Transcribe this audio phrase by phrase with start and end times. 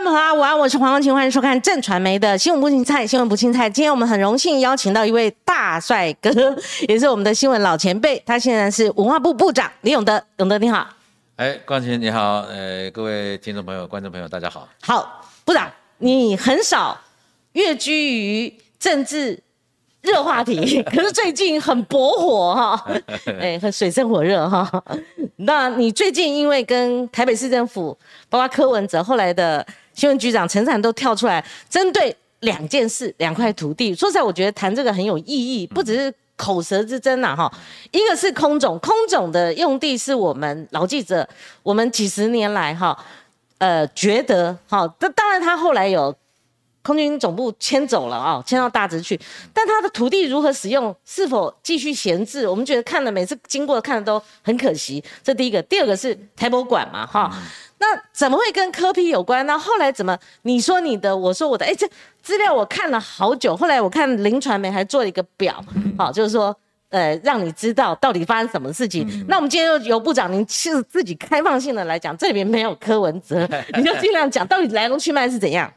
[0.00, 3.68] 观众朋友，午安，我是黄光琴，欢迎收看正传媒的新闻不青菜，新闻不青菜。
[3.68, 6.30] 今天我们很荣幸邀请到一位大帅哥，
[6.88, 10.22] 也是我们的新闻老前辈，他现在是文化部部长李永德。
[10.38, 10.88] 永德你好，
[11.36, 14.66] 哎，光琴你好，呃，各位听众朋友、观众朋友，大家好。
[14.80, 16.98] 好，部长，你很少
[17.52, 19.38] 跃居于政治。
[20.02, 22.90] 热话题，可是最近很博火哈，
[23.38, 24.66] 哎，很水深火热哈。
[25.36, 27.94] 那你最近因为跟台北市政府，
[28.30, 29.62] 包括柯文哲后来的
[29.94, 37.52] 新闻局长陈产都跳出来，针对两件事、两块土地，说实在，我觉得谈这个很有意义，不只是口舌之争呐哈。
[37.90, 41.28] 一个是空总，空总的用地是我们老记者，
[41.62, 42.96] 我们几十年来哈，
[43.58, 46.14] 呃，觉得哈，这当然他后来有。
[46.82, 49.20] 空军总部迁走了啊，迁到大直去。
[49.52, 52.48] 但他的土地如何使用，是否继续闲置？
[52.48, 55.04] 我们觉得看了每次经过看的都很可惜。
[55.22, 57.30] 这第一个，第二个是台博馆嘛，哈。
[57.80, 59.44] 那怎么会跟科批有关？
[59.46, 61.64] 那后来怎么你说你的，我说我的？
[61.64, 61.88] 哎，这
[62.22, 63.56] 资料我看了好久。
[63.56, 65.64] 后来我看林传媒还做了一个表，
[65.96, 66.54] 好，就是说，
[66.90, 69.24] 呃，让你知道到底发生什么事情。
[69.26, 75.72] 那我们今天就由部长您是自己开放性的来讲，这里面没有柯文哲， 你就尽量讲到底来龙去脉是怎样。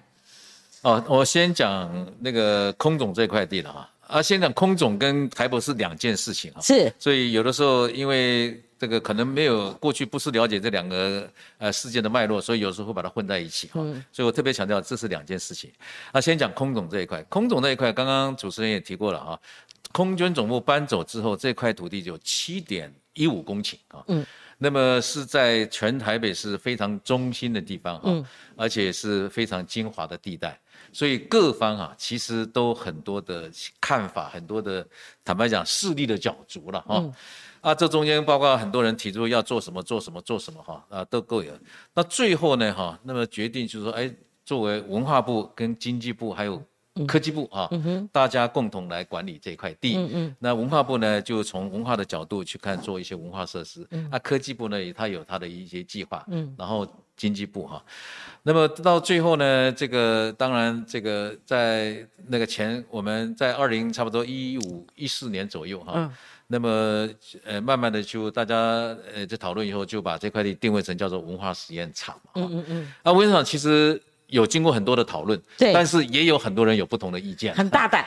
[0.82, 11.26] 哦，我先讲那个空总这块地了哈，啊，先讲空总跟台博是两件事情哈，是，所以有的时候因为这个可能没有过去不是了解这两个
[11.58, 13.76] 呃事件的脉络，所以有时候会把它混在一起哈，
[14.12, 15.72] 所以我特别强调这是两件事情。
[16.12, 19.40] 那，先讲空总这一块，空总那一块刚刚主持人也提过了哈，
[19.94, 24.26] 空军总部搬走之后，这块土地就七点一五公顷啊，嗯，
[24.58, 28.26] 那么是在全台北市非常中心的地方哈，
[28.58, 30.60] 而且是非常精华的地带。
[30.92, 34.86] 所以各方啊，其实都很多的看法，很多的
[35.24, 37.02] 坦白讲势力的角逐了哈。
[37.64, 41.52] 啊，这中间包括很多人提出要做什么做什么做什么哈啊，都够有。
[41.96, 44.14] 那最后呢哈，那么决定就是说，哎，
[44.46, 46.62] 作为文化部跟经济部还有
[47.08, 47.70] 科技部啊，
[48.12, 49.96] 大家共同来管理这块地。
[49.96, 50.36] 嗯嗯。
[50.40, 53.88] 那文化部呢，就从文化的角度去看做一些文化设施。
[53.92, 54.10] 嗯。
[54.12, 56.24] 那科技部呢，它有它的一些计划。
[56.28, 56.54] 嗯。
[56.58, 56.86] 然后。
[57.16, 57.82] 经济部哈，
[58.42, 66.12] 那么到最后呢，这个当然这个在那个前我们在二零差不多一五一四年左右哈，
[66.54, 67.10] 那么
[67.44, 68.56] 呃慢慢的就大家
[69.16, 74.00] 呃在讨论以后就把这块地定位成叫做文化实验场嘛，嗯嗯嗯，啊文化场其实。
[74.28, 78.04] 有经过很多的讨论，对，但是也有很多人有不同的意见，很大胆。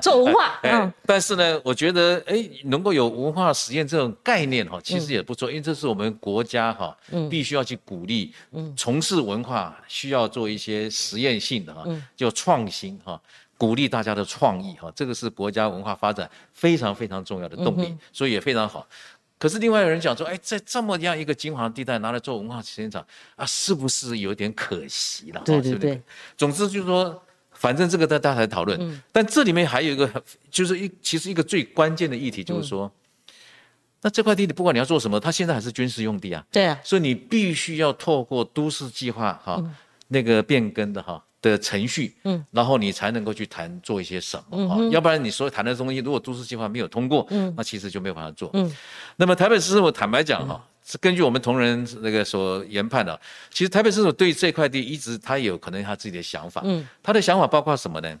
[0.00, 11.84] 做文化，嗯，但是呢，我觉得哎，能够有文化实验这种概念哈，其实也不错，因为这是我们国家哈，嗯，必须要去鼓励，嗯，从事文化需要做一些实验性的哈，
[12.16, 13.20] 就创新哈，
[13.58, 18.86] 鼓励大家的创意哈，这个是国家文化发展非常非常重要的动力，所以也非常好。
[19.38, 25.42] 可是另外有人讲说，哎，在这么样一个金黄地带拿来做文化实验场啊，是不是有点可惜了？
[25.44, 26.00] 对对对。
[26.38, 27.22] 总之就是说，
[27.52, 28.78] 反正这个在大家讨论。
[28.80, 29.02] 嗯。
[29.12, 30.10] 但这里面还有一个，
[30.50, 32.90] 就是一其实一个最关键的议题，就是说，
[34.00, 36.42] 那这块地你不管你要做什么，它现在还是军事用地啊。
[36.50, 36.80] 对啊。
[36.82, 39.62] 所以你必须要透过都市计划哈，
[40.08, 41.22] 那个变更的哈。
[41.42, 48.74] 的程序，嗯，然后你才能够去谈做一些什么啊，要不然你所谈的东西，如果都市计划没有通过，嗯，那其实就没有办法做，嗯。
[49.16, 53.18] 那么台北市政府坦白讲哈，是根据我们同仁那个所研判的，
[53.50, 58.18] 其实台北市政府对这块地一直他有可能他自己的想法，嗯，他的想法包括什么呢？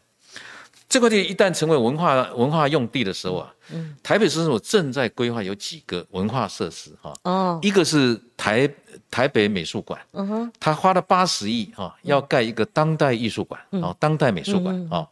[0.88, 8.70] 这块地一旦成为文化文化用地的时候啊，嗯，台北市政府正在规划有几个文化设施哈，哦，一个是台。
[9.10, 15.06] 台北美术馆，嗯哼，他花了八十亿啊，要盖一个当代艺术馆啊，当代美术馆啊，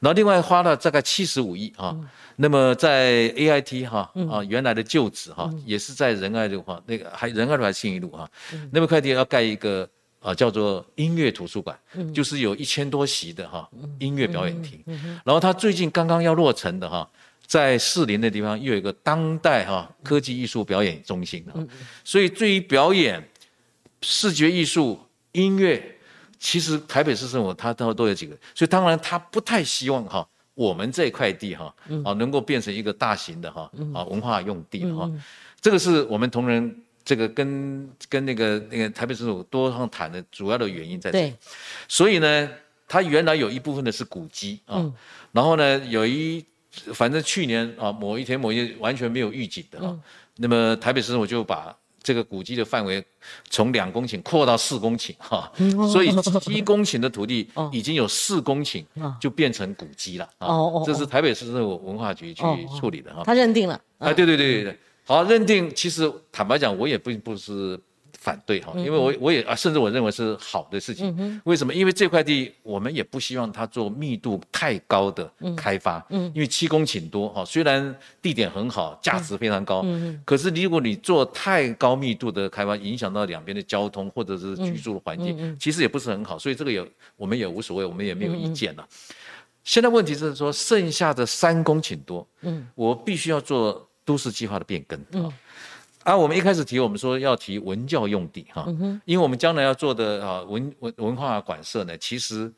[0.00, 1.96] 然后另外花了大概七十五亿啊，
[2.36, 8.28] 那么在 A I T 哈啊原来的旧址哈，也是在仁爱路哈，那个还仁爱路还是信义路哈，
[8.70, 9.88] 那么快递要盖一个
[10.20, 11.78] 啊叫做音乐图书馆，
[12.14, 13.68] 就是有一千多席的哈
[13.98, 14.82] 音乐表演厅，
[15.24, 17.08] 然后他最近刚刚要落成的哈。
[17.48, 21.56] 在士林的地方又有一个当代哈科技艺术表演中心啊，
[22.04, 23.26] 所以对于表演、
[24.02, 25.00] 视觉艺术、
[25.32, 25.82] 音乐，
[26.38, 31.74] 其实台北市政府它都都有几个，所以当然他不太希望哈我们这块地哈
[32.04, 33.62] 啊能够变成一个大型的哈
[33.94, 35.10] 啊文化用地哈，
[35.58, 41.32] 这个是我们同仁这个跟跟那个那个台北市政府多方谈的主要的原因在这里，
[41.88, 42.50] 所以呢，
[42.86, 44.92] 它原来有一部分的是古迹啊，
[45.32, 46.44] 然后呢有一。
[46.94, 49.96] 反正去年啊，某一天某一天完全没有预警的啊，
[50.36, 53.04] 那么台北市政府就把这个古迹的范围
[53.50, 55.52] 从两公顷扩到四公顷哈，
[55.92, 56.08] 所以
[56.46, 58.82] 一公顷的土地已经有四公顷
[59.20, 60.48] 就变成古迹了啊。
[60.86, 62.42] 这是台北市政府文化局去
[62.78, 63.22] 处理的哈。
[63.24, 63.78] 他认定了。
[63.98, 65.70] 哎，对对对对对，好认定。
[65.74, 67.78] 其实坦白讲，我也并不是
[68.28, 71.40] 反对哈，因为我我也啊，甚至我认为是好的事情。
[71.44, 71.72] 为什么？
[71.72, 86.38] 因为这块地我们也不希望它做密度太高的开发，嗯，因为七公顷多哈，虽然地点很好，价值非常高，嗯可是如果你做太高密度的开发，影响到两边的交通或者是居住的环境，其实也不是很好。
[86.38, 86.86] 所以这个也
[87.16, 88.86] 我们也无所谓，我们也没有意见了。
[89.64, 95.32] 现在问题是说，剩下的三公顷多，嗯，我必须要做都市计划的变更，嗯。
[96.08, 98.66] 啊，我们一开始提，我们说要提文教用地哈，
[99.04, 102.50] 因为我们将来要做的啊文文文化馆舍呢，其实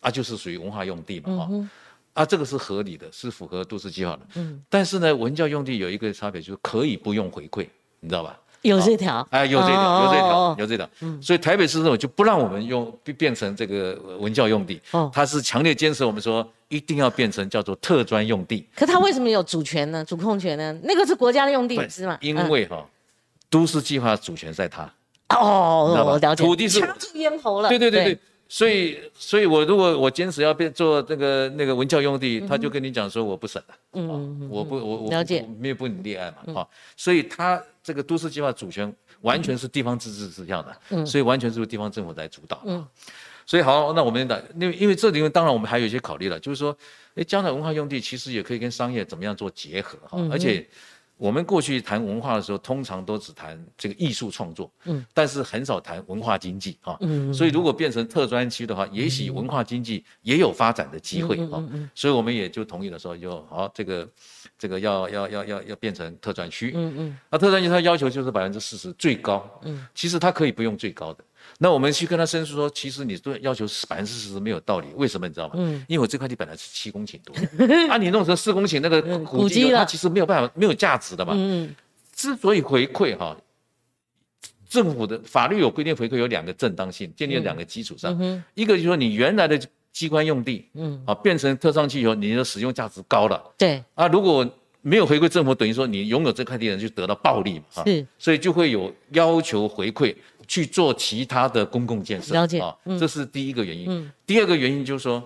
[0.00, 1.48] 啊就是属于文化用地嘛哈，
[2.12, 4.20] 啊这个是合理的，是符合都市计划的。
[4.34, 7.66] 嗯，但是呢，文教用地有一个差别，就是可以不用回馈，
[8.00, 8.38] 你知道吧？
[8.60, 10.90] 有这条，哎，有这条，有这条，有这条。
[11.00, 18.66] 嗯，所以台北市政府就不让我们用变变成这个文教用地，哦，他是强烈坚持我们说一定要变成叫做特专用地。
[18.76, 20.04] 可他为什么有主权呢？
[20.04, 20.78] 主控权呢？
[20.82, 22.18] 那个是国家的用地，是吗？
[22.20, 22.86] 因为哈。
[23.50, 24.92] 都市计划主权在他
[25.30, 26.42] 哦，我了解。
[26.42, 27.68] 土地是掐住咽喉了。
[27.68, 28.18] 对对对对，
[28.48, 33.74] 所以所以，我如果我坚持要变做那个那个文教用地，他就跟你讲说我不审了。
[33.92, 36.68] 嗯我不我我了解，没有不你立案嘛哈。
[36.96, 38.90] 所以他这个都市计划主权
[39.20, 42.62] 完全是地方自治之下的，嗯，所以完全是由地方政府来主导。
[42.64, 42.86] 嗯，
[43.44, 46.74] 所以好，那我们的因为因为这里面当然我们还有一些考虑了，就是说，
[47.16, 50.66] 哎，将来文化用地其实也可以跟商业怎么样做结合哈，而且。
[51.18, 61.62] 我们过去谈文化的时候，通常都只谈这个艺术创作，嗯，但是很少谈文化经济啊，嗯，所以如果变成特专区的话，也许文化经济也有发展的机会啊，
[61.94, 64.08] 所以我们也就同意了，说就好这个，
[64.56, 71.24] 这个要要要要要变成特专区，嗯嗯，那特专区它要求就是百分之四十最高，嗯，其实它可以不用最高的。
[71.58, 75.54] 那我们去跟他申诉说，其实你对要求百分之四十没有道理，为什么你知道吗？
[75.56, 77.34] 嗯，因为我这块地本来是七公顷多，
[77.88, 81.32] 啊，你弄成四公顷，那个古迹它其实没有办法没有价值的嘛。
[81.34, 81.74] 嗯，
[82.14, 83.36] 之所以回馈哈，
[84.68, 88.16] 政府的法律有规定回馈有两个正当性，建立两个基础上，
[88.54, 89.58] 一个就是说你原来的
[89.92, 94.48] 机关用地，嗯，啊变成特商区以后，你的使用价值高了，对，啊如果
[94.80, 100.14] 没有回馈政府，等于说你拥有这块地的人就得到暴利嘛，是，所以就会有要求回馈。
[100.48, 103.84] 去做其他的公共建设，了解啊，这是第一个原因。
[103.88, 105.22] 嗯，第二个原因就是说，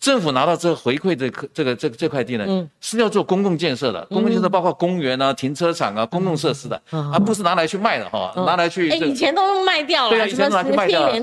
[0.00, 8.90] 政府拿到这回馈这这个这这块地呢，嗯，是要做公共建设的，公共建设包括公园啊、停车场啊、公共设施的，而不是拿来去卖的哈，拿来去。
[8.90, 11.20] 哎，以前都卖掉了，对啊，以前拿去卖掉了。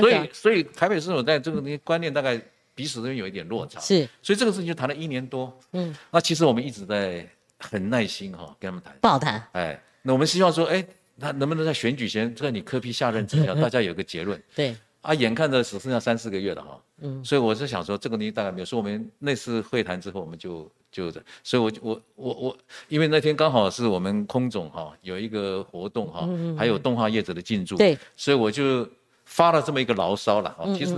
[0.00, 2.40] 所以所以台北市府在这个观念大概
[2.74, 3.78] 彼此都有一点落差。
[3.78, 5.56] 是，所以这个事情就谈了一年多。
[5.72, 7.24] 嗯，那其实我们一直在
[7.60, 8.92] 很耐心哈跟他们谈。
[9.00, 9.40] 不好谈。
[9.52, 10.84] 哎，那我们希望说，哎。
[11.20, 14.42] 那能不能在选举前，在你科批下任之前， 大家有个结论？
[14.54, 18.64] 对啊，眼看着只剩下三四个月了哈，嗯，所以我是想说，这个东西大概没有。
[18.64, 22.58] 说我们那次会谈之后，我们就就这，所以我我我我，
[22.88, 28.86] 因为那天刚好是我们空总哈有一个活动哈，还有动画业者的进驻，对，所以我就
[29.24, 30.64] 发了这么一个牢骚了哈。
[30.76, 30.94] 其实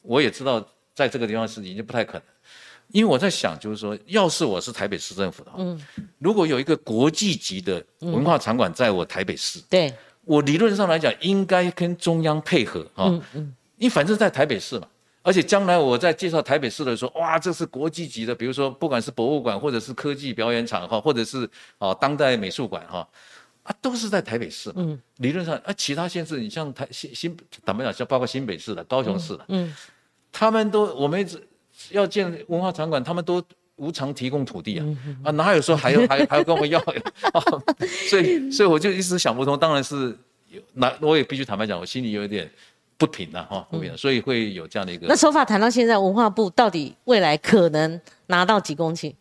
[0.00, 2.22] 我也知道，在这个地方是已经不太可能。
[2.90, 5.58] 因为我在想，就是说，要是我是台北市政府的话，
[6.18, 9.92] 如果有一个国际级的文化场馆在我台北市，对，
[10.24, 14.88] 我理论上来讲应该跟中央配合啊，嗯嗯，你反正在台北市嘛，
[15.22, 21.46] 而且将来我在介绍台北市的时候，哇，这是国际级的，比如说不管是博物馆或者是科技表演场哈，或者是
[21.76, 23.06] 啊当代美术馆哈，
[23.64, 27.36] 啊都是在台北市，嗯，理论上啊其他县市，你像台新新
[27.66, 29.74] 坦白讲，像包括新北市的、高雄市的，嗯，
[30.32, 31.46] 他们都我们只。
[31.90, 33.42] 要建文化场馆，他们都
[33.76, 34.86] 无偿提供土地啊
[35.22, 37.40] 啊，哪有说还要还 还要跟我们要啊？
[38.10, 40.16] 所以所以我就一直想不通，当然是
[40.50, 42.50] 有那我也必须坦白讲，我心里有一点
[42.96, 45.06] 不平了哈，不平，所以会有这样的一个。
[45.06, 49.14] 那手法谈到现在，文化部到底未来可能拿到几公顷，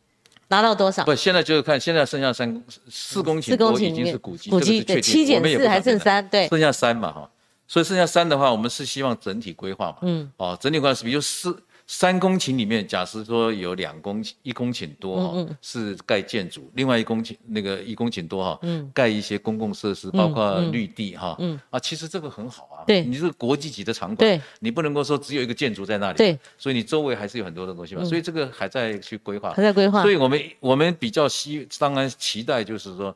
[0.47, 1.05] 拿到多少？
[1.05, 7.29] 不，现在就是看现在剩下三四公顷，四公顷已经是古迹，古迹对七减四还剩三，对，剩下三嘛哈，
[7.67, 11.55] 所以剩下三的话，我们是希望整体规划嘛，嗯，哦，整体规划是比如四。
[11.89, 18.59] 三公顷里面，假设说有两公顷、一公顷多哈，是盖建筑；另外一公顷那个一公顷多哈，
[18.93, 21.37] 盖一些公共设施，包括绿地哈。
[21.69, 22.83] 啊，其实这个很好啊。
[22.85, 26.17] 对，你是国际级的场馆，你不能够说只有一个建筑在那里。
[26.17, 28.03] 对，所以你周围还是有很多的东西嘛。
[28.03, 29.53] 所以这个还在去规划。
[29.53, 30.01] 还在规划。
[30.01, 33.15] 所以我们我们比较希当然期待就是说，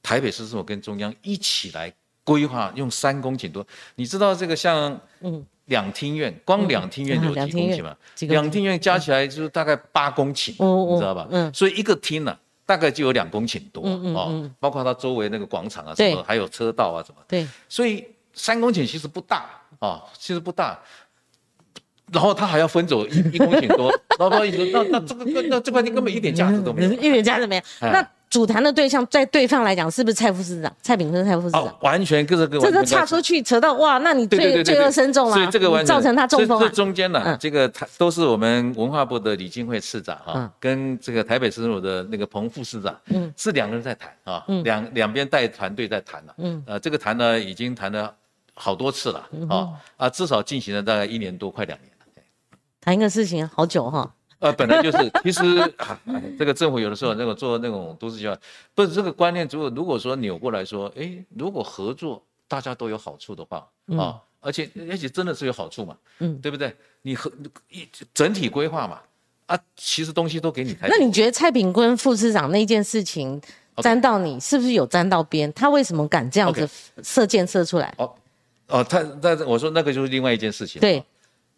[0.00, 1.92] 台北市政府跟中央一起来
[2.22, 3.66] 规划，用三公顷多。
[3.96, 5.44] 你知道这个像嗯。
[5.70, 7.96] 两厅院，光两厅院有几公顷嘛？
[8.28, 11.26] 两厅院加起来就是大概八公顷，你知道吧？
[11.30, 12.36] 嗯，所以一个厅呢，
[12.66, 13.82] 大概就有两公顷多
[14.14, 17.22] 哦，包括它周围那个广场啊，什么还有车道啊，什么。
[17.26, 17.46] 对。
[17.68, 19.48] 所以三公顷其实不大
[19.78, 20.78] 啊，其实不大。
[22.12, 27.62] 然后他还要分走一一公顷多， 然后不好意思，那那这个那这块地根本一点价值都没有， 一点价值没有。
[27.80, 31.64] 那主谈的对象在对方来讲是不是蔡副市长、蔡炳坤蔡副市长？
[31.64, 48.14] 哦，完全各个各这个岔出去扯到哇，那你罪罪恶深重了，所以这个完全造成他中风这中间呢，这个他都是我们文化部的李金惠市长哈，跟这个台北市政府的那个彭副市长，嗯，是两个人在谈啊，两两边带团队在谈了，嗯，呃，这个谈呢已经谈了
[48.54, 52.22] 好多次了啊啊，至少进行了大概一年多，快两年了。
[52.80, 54.14] 谈一个事情好久哈。
[54.40, 55.42] 呃，本来就是，其实
[56.38, 58.36] 这个政府有的时候那个做那种都市计划，
[58.74, 59.46] 不是这个观念。
[59.52, 63.68] 如果如果说扭过来说，哎，如果合作大家都有好处的话，
[63.98, 66.74] 啊，而且而且真的是有好处嘛，嗯，对不对？
[67.02, 67.30] 你和
[67.68, 69.00] 一整体规划嘛，
[69.44, 70.74] 啊，其实东西都给你。
[70.80, 73.38] 那你觉得蔡炳坤副市长那件事情
[73.82, 75.52] 沾到你，是不是有沾到边？
[75.52, 76.66] 他为什么敢这样子
[77.02, 77.94] 射箭射出来？
[77.98, 78.10] 哦，
[78.68, 80.80] 哦，他那我说那个就是另外一件事情。
[80.80, 81.04] 对，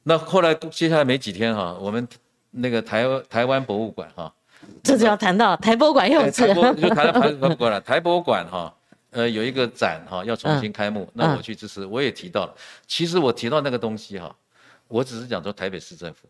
[0.02, 2.08] 那后来接下来没几天哈，我们。
[2.52, 4.32] 那个台台湾博物馆哈，
[4.82, 7.80] 这就要谈到台博馆又是，就谈到台博物馆了。
[7.82, 8.72] 台博物馆哈，
[9.10, 11.84] 呃，有一个展哈，要重新开幕，那我去支持。
[11.86, 12.54] 我也提到了，
[12.86, 14.34] 其实我提到那个东西哈，
[14.86, 16.28] 我只是讲说台北市政府，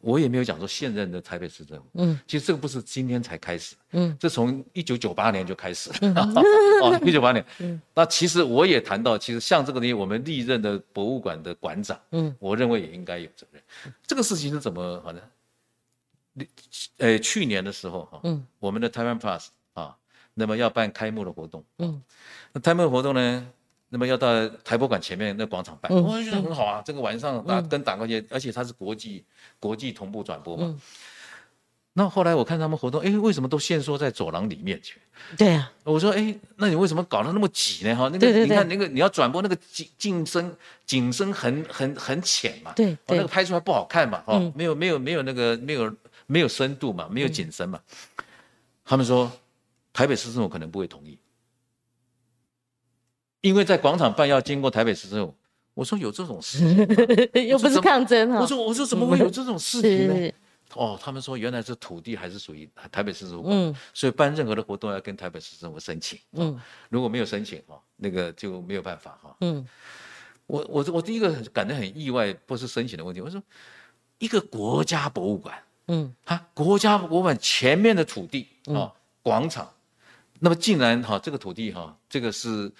[0.00, 1.84] 我也没有讲说现任的台北市政府。
[1.94, 5.96] 嗯，其实这个不是今天才开始，嗯，这从一九九八年就开始了。
[6.82, 7.44] 哦，一九九八年。
[7.58, 13.62] 嗯，那其实我也谈到，其实像这个东西，我们历任的博物馆的馆长，嗯，我认为也应该有责任。
[14.06, 15.20] 这个事情是怎么好呢？
[16.98, 19.96] 呃，去年的时候哈，嗯，我们的台湾 Plus 啊，
[20.34, 22.02] 那么要办开幕的活动，嗯，
[22.52, 23.46] 那开幕活动呢，
[23.88, 29.24] 那么要到台博馆前面那广场办，我觉得很好啊，这个晚上打跟打过去，而且它是国际
[29.58, 30.78] 国际同步转播嘛。
[31.94, 35.00] 那后来我看他们活动，哎，为什么都限缩在走廊里面去？
[35.38, 37.96] 对啊，我说，哎，那你为什么搞得那么挤呢？
[37.96, 45.90] 哈，那个你看那个你要转播那个景景深景深很很很浅嘛，对，那个拍出来不好看嘛，哈，没有没有没有那个没有。
[46.26, 47.80] 没有深度嘛，没有景深嘛，
[48.84, 49.30] 他们说
[49.92, 51.18] 台北市政府可能不会同意，
[53.40, 55.34] 因为在广场办要经过台北市政府。
[55.74, 56.64] 我说有这种事，
[57.46, 58.40] 又不是抗争哈。
[58.40, 60.32] 我说我说怎么会有这种事情呢？
[60.72, 66.18] 哦，他们说原来这土地还是属于台北市政府管，所以办任何的活动要跟台北市政府申请。
[66.32, 69.36] 嗯，如果没有申请哈，那个就没有办法哈。
[69.42, 69.68] 嗯，
[70.46, 73.20] 我我我第一个感到很意外，不是申请的问题。
[73.20, 73.42] 我说
[74.18, 75.54] 一个国家博物馆。
[75.88, 79.70] 嗯，哈，国家博物馆前面的土地啊，广场，
[80.40, 82.70] 那么竟然哈，这个土地哈，这个是，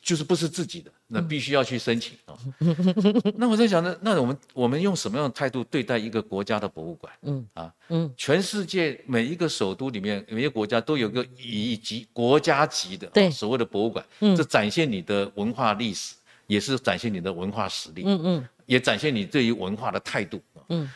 [0.00, 2.38] 就是不是自己的，那必须要去申请啊。
[3.34, 7.12] 那我在想呢，那我们我们用什么样的态度对待一个国家的博物馆？
[7.22, 7.44] 嗯。
[7.54, 13.28] 啊，嗯，全世界每一个首都里面，每一个国家都有个以及国家级的对。
[13.30, 16.14] 所谓的博物馆，嗯，这展现你的文化历史，
[16.46, 20.88] 也是展现你的文化实力，嗯嗯，也展现你对于文化的态度，嗯。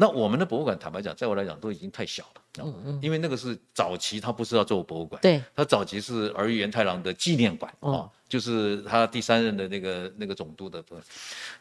[0.00, 10.84] 那我们的博物馆，坦白讲，在我来讲都已经太小了，嗯嗯，因为那个是早期，他不是要做博物馆，对，他早期是儿玉源太郎的纪念馆，哦，就是他第三任的那个那个总督的，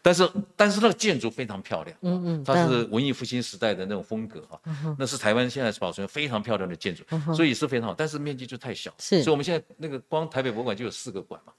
[0.04, 4.62] 但是但是那个建筑非常漂亮，嗯嗯，它是文艺复兴时代的那种风格哈，
[5.00, 7.04] 那是台湾现在是保存非常漂亮的建筑，
[7.34, 11.52] 所以是非常好，但是面积就太小，是，所以我们现在那个光台北博物馆就有四个馆嘛，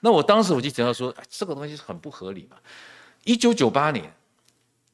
[0.00, 2.56] 那我当时我就提到说，这个东西是很不合理嘛，
[3.22, 4.12] 一九九八年。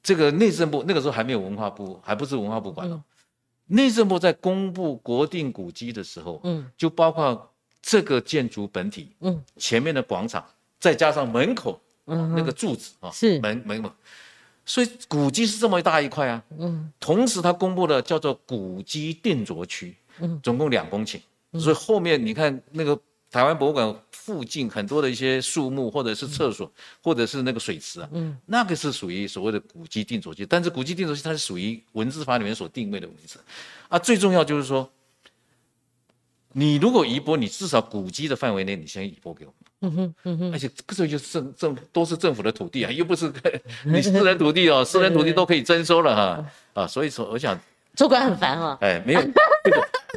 [0.02, 2.90] 这个内政部那个时候还没有文化部，还不是文化部管。
[2.90, 3.02] 哦。
[3.66, 10.44] 内政部在公布国定古迹的时候，嗯，就包括这个建筑本体，嗯，前面的广场，
[10.80, 13.38] 再加上门口，嗯，那个柱子啊，是。
[13.40, 13.90] 门门门，
[14.66, 21.20] 所以古迹是这么大一块啊，嗯，同时他公布的叫做古迹定着区，嗯，总共两公顷，
[21.58, 22.98] 所以后面你看那个。
[23.32, 26.70] 台湾博物馆附近很多的一些树木，或者是厕所，
[27.02, 33.40] 或者是那个水池啊，嗯，那个是属于所谓的古迹定着区，但是古迹定着区它是属于文字法里面所定位的文字，
[33.88, 34.88] 啊，最重要就是说，
[36.52, 43.32] 你如果移拨，你至少古迹的范围内，你先移拨给我们，嗯哼，嗯哼，而且这个就是政政都是政府的土地啊， 又不是
[43.84, 47.58] 你私人土地哦， 私人土地都可以征收了哈，啊，所以说我想。
[47.94, 48.78] 主管很烦啊！
[48.80, 49.20] 哎，没有，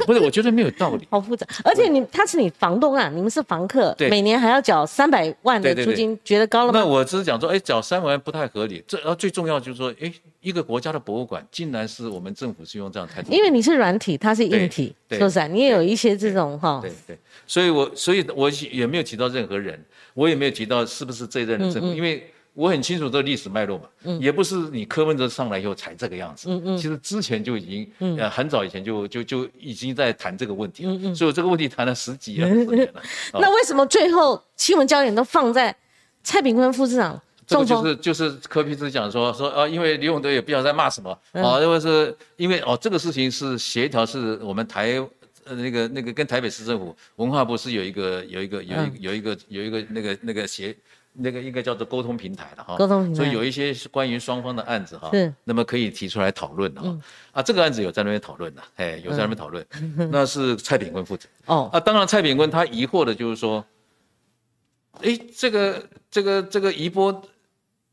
[0.06, 1.08] 不是，我觉得没有道理。
[1.10, 6.80] 好复杂，而且你他是你房东啊，你们是房客，每年还要缴三百万的租金，觉得高了吗？
[6.80, 8.84] 那我只是讲说，哎，缴三百万不太合理。
[8.88, 10.12] 这然后最重要就是说，哎，
[10.42, 13.32] 一个国家的博物馆，竟然是我们政府是用这样态度。
[13.32, 16.80] 因为你是软体，它是硬体，说实在，你也有一些这种哈。
[16.82, 19.82] 对对，所以我所以我也没有提到任何人，
[20.14, 22.30] 我也没有提到是不是这一任的政府，因为。
[22.56, 32.94] 我很清楚这个历史脉络嘛，嗯，也不是你柯文哲上来以后才这个样子，嗯嗯，其实之前就已经，呃，很早以前就就就已经在谈这个问题，嗯嗯，所以这个问题谈了十几年了。
[33.36, 35.76] 那为什么最后新闻焦点都放在
[36.24, 37.22] 蔡炳坤副市长？
[37.46, 44.94] 这个就是就是柯皮斯讲说说啊，因为李永德也不知道在骂什么，啊，因为是因为哦这个事情是协调是我们台
[45.44, 48.92] 呃那个那个跟台北市政府文化部是有一个有一个有嗯。
[48.98, 50.76] 一有一个有一个那个那个协
[51.18, 53.18] 那个应该叫做沟通平台的哈，沟通平台。
[53.18, 55.34] 所以有一些是关于双方的案子哈，是。
[55.44, 56.88] 那么可以提出来讨论的哈。
[56.90, 57.02] 嗯。
[57.32, 59.66] 啊，这个案子有在那边讨论的，哎，有在那边讨论，
[60.12, 61.28] 那是蔡炳坤负责。
[61.46, 63.66] 哦，啊，当然蔡炳坤他疑惑的就是说，
[65.02, 67.24] 哎，这个这个这个移波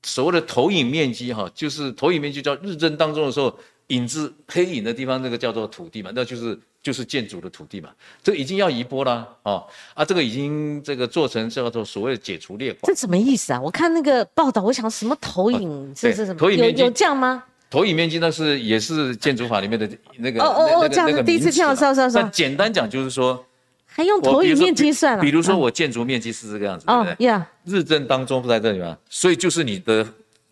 [0.02, 3.56] 所谓的投影面积哈，就是投影面积叫日正当中的时候，
[3.88, 7.90] 影子黑影的地方，那个叫做土地嘛，那就是就是建筑的土地嘛，
[8.22, 12.94] 这已经要移波啦，哦啊，这个已经这个做成叫做所谓的解除列管这。
[12.94, 13.60] 什么意思啊？
[13.60, 16.34] 我看那个报道，我想什么投影这对是什么？
[16.34, 17.44] 有投影面积有这样吗？
[17.70, 23.42] 投影面积那是也是建筑法里面的那个哦哦哦这样子第一次听到名词嘛是啊是啊是啊但简单讲就是说，
[23.86, 25.22] 还用投影面积算了？
[25.22, 27.26] 比如说嗯我建筑面积是这个样子，对不哦对？
[27.26, 28.94] 呀，日正当中不在这里吗？
[29.08, 30.06] 所以就是你的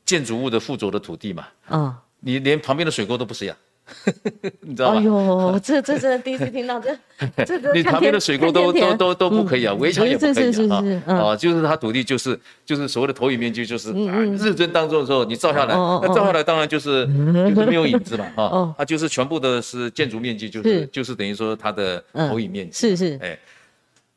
[0.06, 3.56] 建筑物的附着的土地嘛，哦，你连旁边的水沟都不是呀，
[4.60, 5.00] 你知道哎吧？
[5.02, 6.96] 呦，这这真的第一次听到，这
[7.44, 17.04] 这这你旁边的水沟都都都都不可以啊，围墙也不可以啊啊，就是它土地就是就是所谓的投影面积，就是啊日正当中的时候你照下来，那照下来当然就是
[17.54, 18.44] 就是没有影子嘛，哈。
[18.44, 20.86] 哦，它就是全部的是建筑面积，就是是。
[20.92, 23.36] 就是等于说它的嗯投影面积，是是，哎，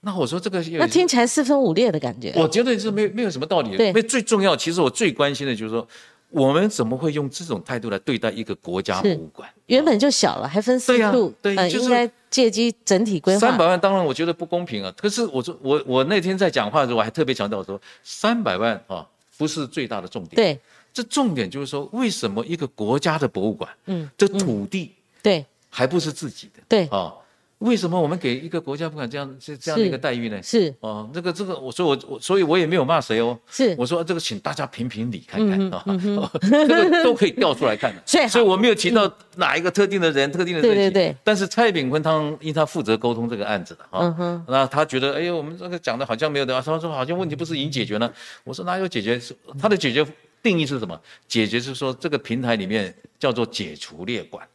[0.01, 2.33] 那我说这个有那听起来四分五裂的感觉。
[2.35, 3.71] 我觉得是没没有什么道理。
[3.71, 5.87] 因为最重要，其实我最关心的就是说，
[6.33, 9.47] 我们怎么会用这种态度来对待一个国家博物馆？
[9.67, 13.39] 原本就小了，还分四对呀处，呃，对就是应该借机整体规划。
[13.39, 14.91] 三百万当然我觉得不公平啊。
[14.97, 20.59] 可是我说我我那天在讲话的时候，我还特别强调说，三百万啊不是最大的重点。，对
[20.91, 26.63] 这重点就是说，为什么一个国家的博物馆，嗯，这土地对还不是自己的？
[26.67, 27.13] 对，啊，
[27.59, 30.41] 为什么我们给一个国家不敢这样这这样的一个待遇呢？
[30.43, 33.39] 是哦，这个这个，我说我我，所以我也没有骂谁哦。
[33.47, 38.01] 是，我说这个，请大家评评理看嗯看啊，这个都可以调出来看的。
[38.27, 40.91] 所以我没有提到哪一个特定的人、特定的对人。
[40.91, 41.15] 对对。
[41.23, 48.13] 但是蔡炳坤他因为他负责沟通这个案子的哈那他觉得哎呦，我们这个讲的好像没有的，他说好像问题不是已经解决了。
[48.43, 49.21] 我说哪有解决？
[49.57, 50.05] 他的解决
[50.41, 50.99] 定义是什么？
[51.29, 54.45] 解决是说这个平台里面叫做解除列管。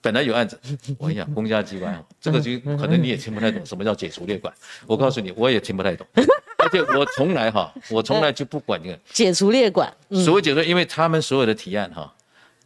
[0.00, 0.58] 本来有案子，
[0.98, 4.52] 我跟你讲，公家机关啊， 这个就可能你也听不太懂什么叫解除列管。
[4.86, 6.06] 我告诉你，我也听不太懂，
[6.58, 10.24] 而且我从来哈，我从来就不管这个解除列管，嗯。
[10.24, 12.12] 所谓解除，因为他们所有的提案哈，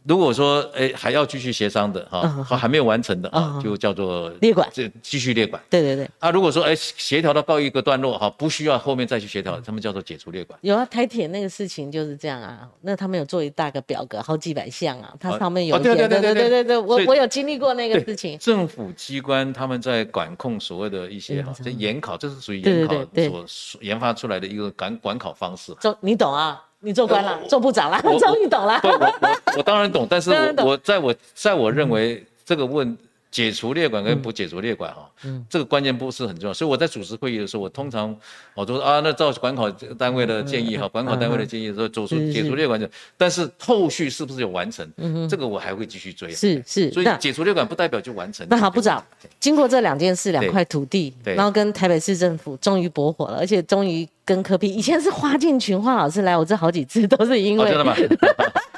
[0.05, 5.61] 如果说哎还要继续协商的哈，嗯还没有完成的啊嗯，就叫做列管这继续列管。
[5.69, 10.57] 对对对，啊，如果说哎协调到告一个段落哈，不需要后面再去协调，他们叫做解除列管。
[10.61, 12.67] 有啊，台铁那个事情就是这样啊。
[12.81, 18.37] 那他们有做一大个表格，好几百项啊，它哦上面有哦对对对对对对对，我我有经历过那个事情。
[18.39, 25.73] 政府机关他们在管控所谓的一些哈，这研考，这是属于对研考所研发出来的一个管管考方式。
[25.79, 26.61] 就你懂啊？
[26.83, 28.79] 你做官了，做部长了，我终于懂了，。
[28.83, 32.95] 我我我当然懂，但是我 我在我在我认为这个问
[33.33, 36.53] 解除列管跟不解除列管哈，嗯这个关键不是很重要。
[36.53, 38.15] 所以我在主持会议的时候，我通常
[38.53, 46.35] 我都说啊，那照管考单位的建议哈，管考单位的建议说走出解除列管就，但是后续是不是有完成，嗯这个我还会继续追啊。
[46.35, 48.45] 是是，所以解除列管不代表就完成。
[48.47, 49.03] 那好，部长，
[49.39, 57.95] 经过这两件事，两块土地，对然后跟台北市政府终于驳火了，而且终于跟科批，以前是花进群花老师来，我这好几次都是因哦，为真的吗？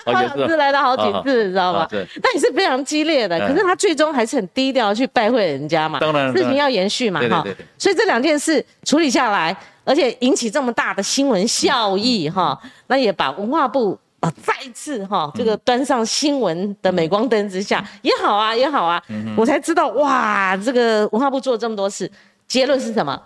[0.06, 0.36] 花哦，也是啊。
[0.38, 2.08] 老师来了好几次，你知道吗啊对？
[2.24, 7.44] 那也是非常激烈的，嗯可是他最终还是很低调去拜会人家嘛，当然事情要延续嘛，哈
[7.78, 13.98] 所以这两件事处理下来，而且引起这么大的新闻效益哈，那也把文化部。
[14.22, 19.00] 啊，再一次哈，这个端上新闻的镁光灯之下，也好啊，也好啊，
[19.38, 22.10] 我才知道哇，这个文化部做了这么多事，
[22.48, 23.22] 结论是什么？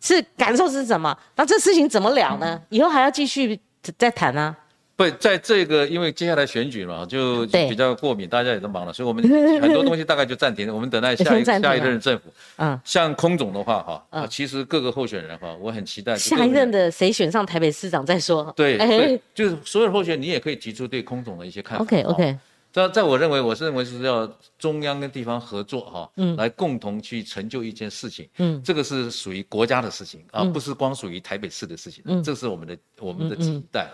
[0.00, 1.16] 是感受是什么？
[1.34, 2.60] 那这事情怎么了呢？
[2.68, 3.58] 以后还要继续
[3.98, 4.54] 再谈啊。
[4.96, 9.22] 不，在这个因为接下来选举嘛，就就比较过敏，大家也都忙了，所以我们
[9.60, 10.74] 很多东西大概就暂停了。
[10.74, 12.32] 我们等待下一 下一任政府。
[12.56, 18.50] 嗯，像空总的话，哈，其实各个候选人哈，我很期待下一任的谁选上台北市长再说。
[18.56, 21.84] 对哎对，就是所有候选人，你也可以提出对空总的一些看法。
[21.84, 22.38] OK OK
[22.72, 24.26] 在在我认为，我是认为是要
[24.58, 28.26] 中央跟地方合作哈，嗯来共同去成就一件事情。
[28.38, 32.02] 嗯这个是属于国家的事情啊，嗯不是光属于台北市的事情。
[32.06, 33.90] 嗯这是我们的我们的嗯嗯期待。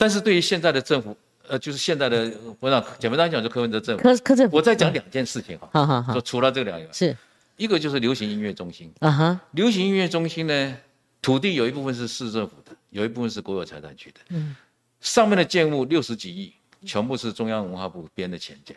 [0.00, 1.14] 但是对于现在的政府，
[1.46, 4.02] 呃，就是现在的我想简单来讲，就柯文哲政府。
[4.02, 6.14] 柯柯政府，我再讲两件事情哈，好好好。
[6.14, 7.14] 说，除了这两个是。
[7.58, 8.90] 一个就是流行音乐中心。
[9.00, 10.76] 啊哈，流行音乐中心呢，
[11.20, 14.20] 土地有一部分是市政府的，有一部分是国有财产局的。
[14.30, 14.56] 嗯。
[15.02, 16.50] 上面的建物六十几亿，
[16.86, 18.74] 全部是中央文化部编的钱建，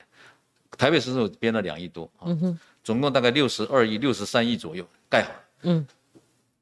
[0.78, 5.32] 台北市政府编了两亿多，啊嗯哼，总共大概六十二亿、六十三亿左右盖好。
[5.62, 5.88] 嗯。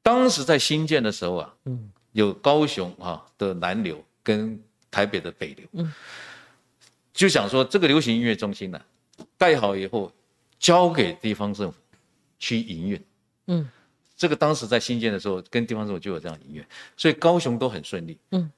[0.04, 1.90] 当时在新建的时候啊，嗯。
[2.12, 5.92] 有高雄啊的南流跟台北的北流，嗯
[7.12, 8.80] 就想说这个流行音乐中心呢、
[9.36, 10.10] 盖好以后
[10.58, 11.78] 交给地方政府
[12.38, 13.04] 去营运。
[13.48, 13.68] 嗯，
[14.16, 16.64] 这个当时在新建的时候，跟地方政府就有这样营运，
[16.96, 18.16] 所以高雄都很顺利。
[18.30, 18.50] 嗯，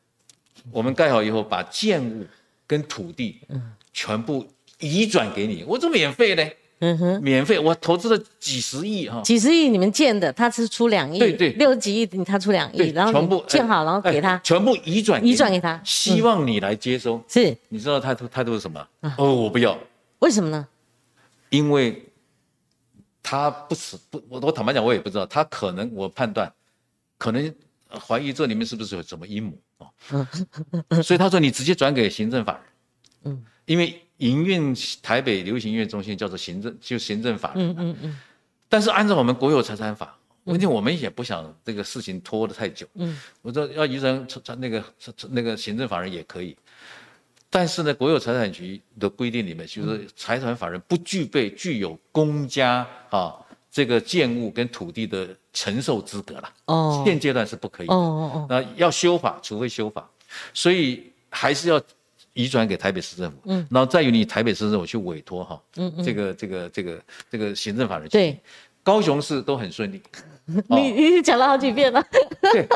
[0.71, 2.25] 我们盖好以后，把建物
[2.67, 4.47] 跟土地，嗯，全部
[4.79, 6.49] 移转给你，我怎么免费呢。
[6.81, 17.23] 嗯哼，免费，我投资了几十亿哈，几十亿你们建的，他是出两亿，对对，六十几亿他出两亿，然后全部建好，然后给他，全部移转移转给他，希望你来接收。
[17.29, 18.87] 是，你知道态度态度是什么？
[19.17, 19.79] 哦，我不要。
[20.19, 20.67] 为什么呢？
[21.49, 22.05] 因为
[23.23, 26.53] 他不是不，我我坦白讲，我也不知道，他可能我判断，
[27.17, 27.55] 可能
[27.89, 30.29] 怀疑这里面是不是有什么阴谋啊？
[31.03, 34.01] 所以他说你直接转给行政法人，嗯，因为。
[34.19, 37.69] 营运台北流行音乐中心叫做行政，就行政法人。
[37.71, 38.21] 嗯嗯嗯。
[38.69, 42.87] 但是按照我们国有财产法，问题我们也不想这个事情拖得太久。
[42.95, 43.19] 嗯。
[43.43, 44.27] 我说要移成
[44.59, 44.85] 那个
[45.31, 46.57] 那个行政法人也可以，
[47.51, 53.35] 但是呢，国有财产局的规定里面就是财产法人不具备具有公家啊
[53.71, 56.53] 这个建物跟土地的承受资格了。
[56.67, 57.03] 哦。
[57.05, 57.89] 现阶段是不可以。
[57.89, 58.47] 哦哦哦。
[58.49, 60.09] 那要修法，除非修法，
[60.53, 61.83] 所以还是要。
[62.35, 68.39] 移转给台北市政府，嗯，然后再由你台北市政府去委托哈，嗯嗯，这个这个这个这个行政法人对，
[68.83, 70.03] 高雄市都很顺利，
[70.69, 72.05] 你你讲了好几遍了，
[72.53, 72.67] 对，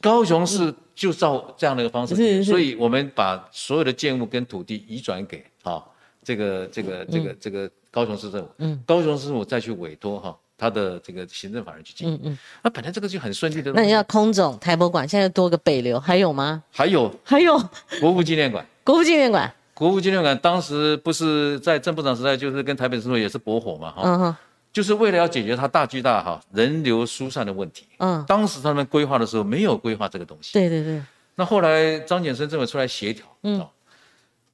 [0.00, 5.84] 高雄市就照这样的一个方式，所以我们把所有的建物跟土地移转给啊
[6.24, 10.36] 这个这个这个这个高雄市政府，嗯，高雄市政府再去委托哈。
[10.58, 13.72] 他的这个行政法人去进，嗯嗯，那本来这个就很顺利的。
[13.72, 16.62] 那你要空总台博馆，现在多个北流，还有吗？
[16.72, 17.56] 还有，还有
[18.00, 18.66] 国父纪念馆。
[18.82, 24.36] 国父纪念馆，国父纪念馆当时不是在郑部长时代，就是跟台北市政府也是驳火嘛，哈，嗯哼，
[24.72, 27.86] 就是为了要解决它大巨大哈人流疏散的问题。
[27.98, 30.52] 嗯，当时他们规划的时候没有规划这个东西。
[30.52, 31.00] 对对对。
[31.36, 33.64] 那后来张景生政委出来协调，嗯。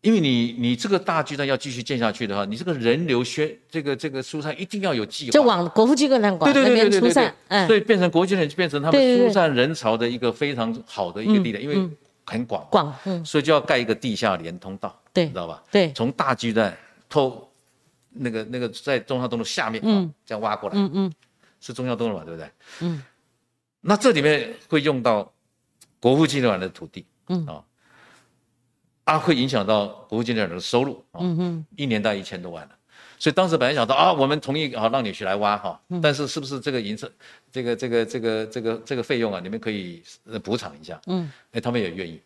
[0.05, 7.35] 因为你你这个大巨蛋要继续建下去的话，你这个人流宣这个这个疏散一定要有计划，就往国父纪念馆那边疏散，
[7.67, 11.89] 所以变成国际人就变成他们疏散人潮的一个非常好的一个地点，因为
[12.27, 12.69] 很广。
[12.71, 15.63] 广，所以就要盖一个地下连通道，对，知道吧？
[15.71, 16.77] 对，从大巨蛋
[17.09, 17.51] 透
[18.11, 21.13] 那个那个在中孝东路下面，嗯，这样挖过来，嗯嗯，
[21.61, 22.51] 是中孝东路嘛，对不对？
[22.81, 23.03] 嗯，
[23.81, 25.33] 那这里面会用到
[25.99, 27.47] 国父纪念馆的土地，嗯。
[27.47, 27.65] 啊。
[29.05, 32.71] 啊，会影响到国父纪念馆的收入嗯哼，一年大概一千多万了，
[33.19, 37.11] 所以当时本来想到啊，我们同意啊，让你去来挖哈，但是是不是这个银色，
[37.53, 40.03] 这个这个这个这个这个费用啊，你们可以
[40.43, 42.19] 补偿一下，嗯，哎，他们也愿意，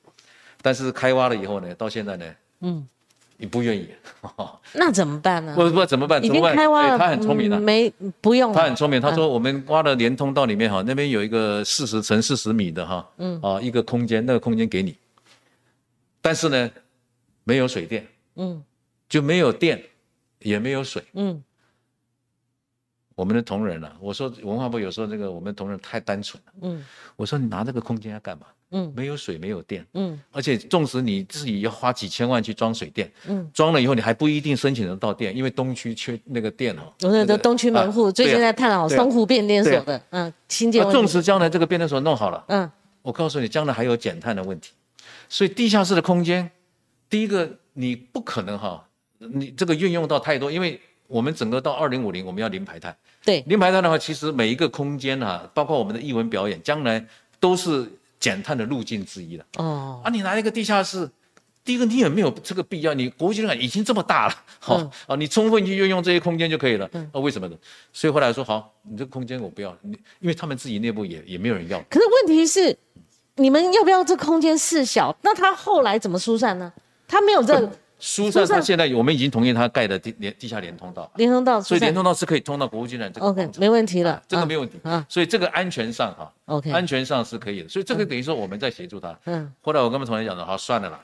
[0.63, 2.25] 但是开挖了以后呢，到现在呢，
[2.61, 2.87] 嗯，
[3.37, 3.89] 你不愿意，
[4.75, 5.57] 那怎么办呢？
[5.57, 6.25] 不不怎么办？
[6.25, 13.41] 已经开挖了，他很聪明的，没不用，他很聪明，他说我们挖了连通道里面哈，那边有一个四十乘四十米的哈，嗯。
[13.43, 14.97] 啊一个空间，那个空间给你。
[16.29, 16.71] 但是呢，
[17.43, 18.63] 没有水电，嗯，
[19.09, 19.83] 就没有电，
[20.41, 21.43] 也没有水，嗯。
[23.15, 26.85] 我们的同仁呢，我说文化部有时候那个我们同仁太单纯了，嗯。
[27.17, 28.45] 我说你拿这个空间要干嘛？
[28.73, 30.21] 嗯，没有水，没有电，嗯。
[30.31, 36.93] 而且纵使你自己要花几千万去装水电，嗯，装了以后你还不一定申请得到电，因为东区缺那个电哦。
[37.05, 40.89] 我的东区门户最近在探讨松湖变电所的，嗯，新建。
[40.91, 44.73] 纵使将来这个变电所弄好了，嗯，我告诉你，将来还有减碳的问题。
[45.29, 46.51] 所以地下室的空间，
[47.11, 48.89] 第一个你不可能哈，
[49.19, 52.97] 你这个运用到太多，因为我们整个到二零五零我们要零排碳。
[53.25, 57.05] 对，零排碳的话，其实每一个空间哈，包括我们的艺文表演，将来
[57.39, 57.87] 都是
[58.19, 59.45] 减碳的路径之一了。
[59.59, 61.11] 哦，啊，你拿一个地下室，
[61.63, 66.89] 第一个你也没有这个必要，你国际上已经这么大了，好啊，你充分去运用这些空间就可以了。
[67.13, 67.57] 啊，为什么呢？
[67.93, 71.79] 所以后来说好，你这个空间我不要，你因为他们自己内部也也没有人要。
[71.91, 72.79] 可是问题是。
[73.39, 75.17] 你们要不要这空间事小？
[75.23, 76.73] 那他后来怎么疏散呢？
[77.07, 77.55] 他没有这
[77.99, 83.27] 疏散，他现在我们已经同意他盖的地连地下连通道，连通道，所以连通道是可以通到国务院这个。
[83.27, 85.05] OK，没问题了，这个没问题啊。
[85.09, 87.69] 所以这个安全上哈，OK，安全上是可以的。
[87.69, 89.19] 所以这个等于说我们在协助他。
[89.25, 89.53] 嗯。
[89.63, 91.01] 后来我跟我们同学讲的，好算了啦，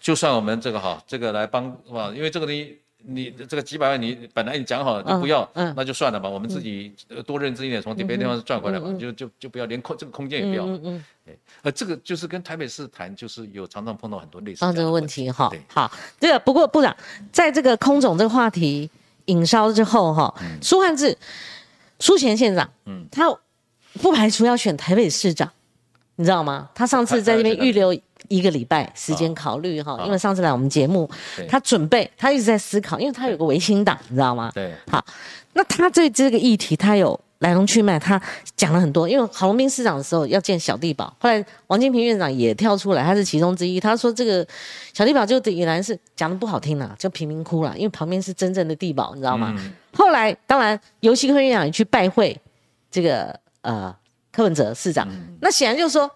[0.00, 1.76] 就算我们这个哈，这个来帮？
[2.14, 2.78] 因为这个东西。
[3.02, 6.28] 你这个几百万，你本来你讲好就不要，那就算了吧。
[6.28, 6.92] 我们自己
[7.26, 8.86] 多认真一点，从别的地方赚回来吧。
[8.98, 10.64] 就就就不要，连空这个空间也不要。
[10.66, 11.04] 嗯嗯。
[11.26, 15.50] 哎，呃，这个就是跟台北市谈，就是有常常碰到很多类似这个问题哈。
[15.68, 16.96] 好，这个不过部长
[17.32, 18.90] 在这个空总这个话题
[19.26, 21.16] 引烧之后哈，苏汉志、
[21.98, 23.30] 苏前县长，嗯，他
[24.00, 25.50] 不排除要选台北市长，
[26.20, 26.68] 你知道吗？
[26.74, 27.98] 他上次在这边预留。
[28.28, 31.08] 一个礼拜时间考虑哈，因为上次来我们节目，
[31.48, 34.52] 他准备，他一直在思考，因为他有个维新党，你知道吗？
[34.54, 35.04] 对，好，
[35.54, 38.20] 那他对这个议题，他有来龙去脉，他
[38.54, 39.08] 讲了很多。
[39.08, 43.80] 因为郝龙斌市长的时候要建小地堡，后来王金平院长也跳出来，他是其中之一。
[43.80, 44.46] 他说这个
[44.92, 49.56] 小地堡就等于来是讲的不好听了，就贫民窟了，因为旁边是真正的地堡，你知道吗？
[49.94, 52.38] 后来当然尤熙坤院长也去拜会
[52.92, 53.92] 这个呃
[54.32, 55.08] 柯文哲市长，
[55.40, 56.10] 那显然就是说，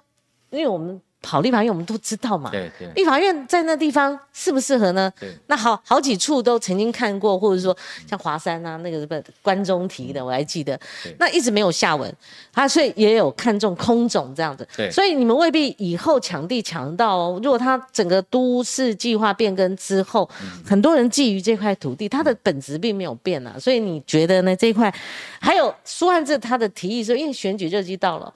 [0.50, 1.00] 因为我们。
[1.24, 2.50] 跑立法院，我们都知道嘛。
[2.50, 2.87] 对对。
[2.94, 5.10] 立法院在那地方适不适合呢？
[5.18, 5.34] 对。
[5.46, 7.74] 那好好几处都曾经看过，或者说
[8.06, 10.78] 像华山啊，那个不关中提的，我还记得。
[11.18, 12.14] 那一直没有下文，
[12.52, 14.68] 他所以也有看中空总这样子。
[14.76, 14.90] 对。
[14.90, 20.28] 所以你们未必以后抢地抢到哦，如果他整个都市计划变更之后，
[20.62, 23.56] 很多人觊觎这块土地，它的本质并没有变啊。
[23.58, 24.54] 所以你觉得呢？
[24.54, 24.94] 这一块
[25.40, 28.32] 还有苏汉志他的提议说，因为选举热季到了。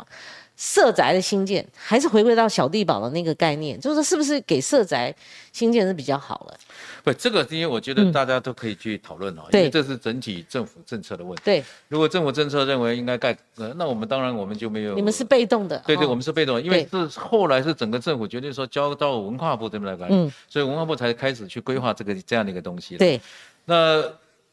[0.58, 5.14] 社宅的新建还是回归到小地堡的那个概念，就是说是不是给社宅
[5.52, 6.58] 新建是比较好了？
[7.04, 11.42] 不，这个因为我觉得大家都可以去讨论哦，因为这是整体政府政策的问题。
[11.44, 14.96] 对，如果政府政策认为应该盖，呃，那我们当然我们就没有。
[14.96, 15.80] 你们是被动的。
[15.86, 22.96] 对对，我们是被动的，因为是后来是整个政府决定说交到文化部这边来管，嗯，所以文化部才开始去规划这个这样的一个东西。
[22.96, 23.20] 对，
[23.64, 24.02] 那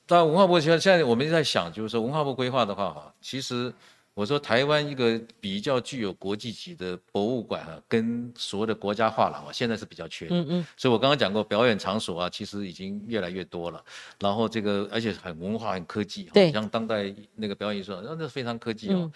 [0.06, 3.74] 当然文化部现在现在我们在想，就是说文化部规划的话哈，其实。
[4.16, 10.28] 我说台湾一个比较具有国际级的博物馆啊，跟所谓的国家画廊啊，现在是比较缺。
[10.32, 10.68] 嗯嗯。
[10.78, 13.84] 所以我刚刚讲过，表演场所啊，其实已经越来越多了。
[14.22, 19.12] 然后这个而且很文化、很科技，对像当代那个表演艺术，那那非常科技哦。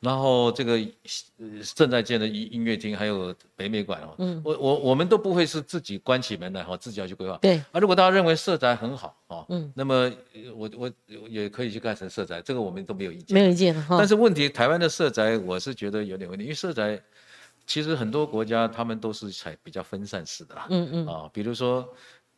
[0.00, 0.78] 然后这个
[1.76, 7.36] 正在建的音音乐厅，还有北美馆哦，嗯，我我我们都不会是自己关起门来哈，自己要去规划。
[7.42, 7.58] 对。
[7.70, 10.10] 啊，如果大家认为社宅很好哦，嗯，那么
[10.56, 10.90] 我我
[11.28, 13.34] 也可以去盖成社宅，这个我们都没有意见。
[13.34, 13.98] 没有意见哈。
[13.98, 16.98] 但是问题，台湾的社宅，我是觉得有点问题，因为社宅
[17.66, 21.86] 其实很多国家他们都是采比较分散式的啦，嗯嗯，啊，比如说。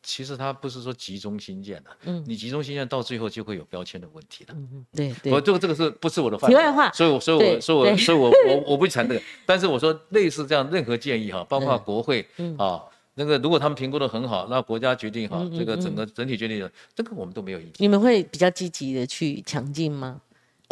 [0.03, 6.91] 其实它不是说集中新建的，嗯，你集中新建到最后就会有标签的问题的，嗯嗯，对对，我这个这个是不是我的题外话？
[6.93, 12.27] 所以，所以我，所以我，所以我，我我不谈这个，但是我说类似这样任何建议哈，包括国会
[12.59, 12.83] 啊，
[13.15, 17.75] 那个如果他们评估的很好，那国家决定哈，这个整个整体决定的，这个我们都没有意见。
[17.79, 20.21] 你们会比较积极的去强劲吗？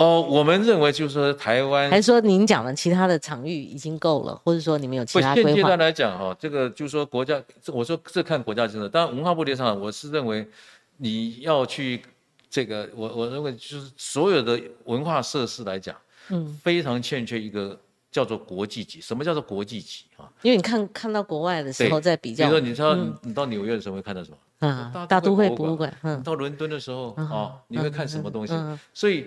[0.01, 5.49] 哦，我们认为就是说台湾，还是说您讲的其他的场域已经够了，或者说你们有其他规划？
[5.51, 8.89] 现阶段来讲哈，这个就是说国家，我说这看国家政策。
[8.89, 10.49] 当然文化部立场，我是认为
[10.97, 12.01] 你要去
[12.49, 15.95] 这个，我我认为就是所有的文化设施来讲，
[16.31, 17.79] 嗯，非常欠缺一个
[18.11, 19.03] 叫做国际级。
[19.03, 20.25] 什么叫做国际级啊？
[20.41, 24.67] 因为你看看到国外的时候在比较，比如说你知道你到纽约的时候会看到什么？
[24.67, 25.95] 啊，大都会博物馆。
[26.01, 28.55] 嗯，到伦敦的时候啊，你会看什么东西？
[28.95, 29.27] 所以。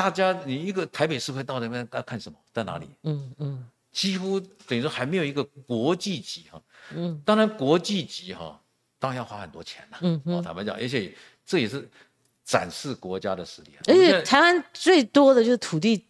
[0.00, 2.38] 大家，你一个台北市会到那边要看什么？
[2.54, 2.86] 在哪里？
[3.02, 6.58] 嗯嗯，几乎等于说还没有一个国际级哈。
[6.96, 8.58] 嗯，当然国际级哈，
[8.98, 9.98] 当然要花很多钱了。
[10.00, 11.86] 嗯嗯，坦白讲，而且这也是
[12.46, 13.72] 展示国家的实力。
[13.88, 16.02] 而且台湾最多的就是土地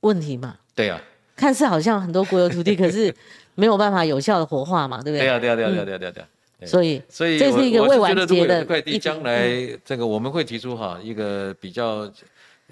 [0.00, 0.58] 问题嘛。
[0.74, 1.00] 对呀。
[1.36, 3.14] 看似好像很多国有土地，可是
[3.54, 5.20] 没有办法有效的活化嘛，对不对？
[5.20, 6.28] 对呀对呀对呀对呀对呀对呀。
[6.66, 8.60] 所以所以这是一个未完结的。
[8.60, 9.48] 这块地将来
[9.84, 12.12] 这个我们会提出哈一个比较。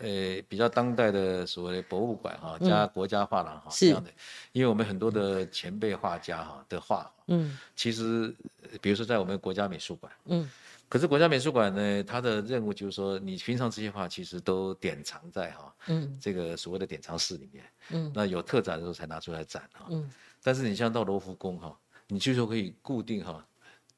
[0.00, 4.10] 呃，比较当代的所谓的博物馆哈，加国家画廊哈这样的，
[4.52, 8.34] 因为我们很多的前辈画家哈的画，嗯，其实
[8.80, 10.50] 比如说在我们国家美术馆，嗯，
[10.88, 20.10] 可是国家美术馆呢，它的任务就是说，你平常这些画其实都典藏在哈，嗯，这个所谓的典藏室里面，嗯，那有特展的时候才拿出来展哈，嗯，
[20.42, 23.44] 但是你像到罗浮宫哈，你据说可以固定哈。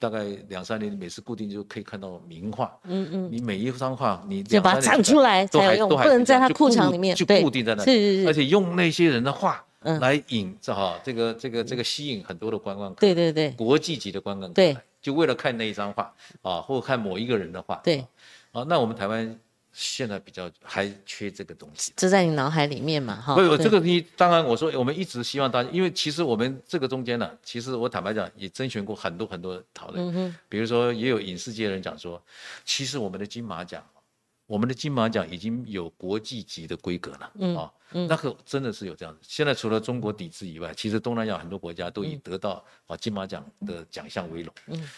[0.00, 2.76] 大概两三年，每次固定就可以看到名画。
[2.84, 7.84] 嗯嗯，你每一张画，你就把它展出来才有用，不能在它库场里面，就固定在那。
[7.84, 8.26] 是是是。
[8.26, 9.62] 而且用那些人的画
[10.00, 13.00] 来引，这哈，这个这个这个吸引很多的观光客。
[13.00, 13.50] 对对对。
[13.50, 14.54] 国际级的观光客。
[14.54, 14.76] 对。
[15.02, 17.76] 就为了看那一张画啊，或看某一个人的画。
[17.84, 18.04] 对。
[18.52, 19.38] 啊，那我们台湾。
[19.82, 23.18] 现在比较还缺这个东西，这在你脑海里面嘛？
[23.18, 32.22] 哈，不，这个你当然我说我们一直希望大家，因为其实我们这个中间呢，其实我坦白讲也征询过很多很多讨论，嗯哼，比如说也有影视界人讲说，
[32.62, 33.82] 其实我们的金马奖，
[34.46, 39.20] 我们的金马奖已经有国际级的规格了，嗯啊，那个真的是有这样子。
[39.22, 44.90] 现在除了中国抵制以外，其实东南亚很多国家都以得到啊金马奖的奖项为荣，嗯，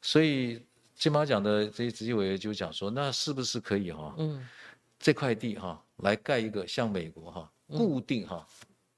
[0.00, 0.62] 所以。
[1.02, 4.14] 金马奖的这些执行委员就讲说，那是不是可以哈？
[4.18, 4.46] 嗯，
[5.00, 8.46] 这块地哈，来盖一个像美国哈固定哈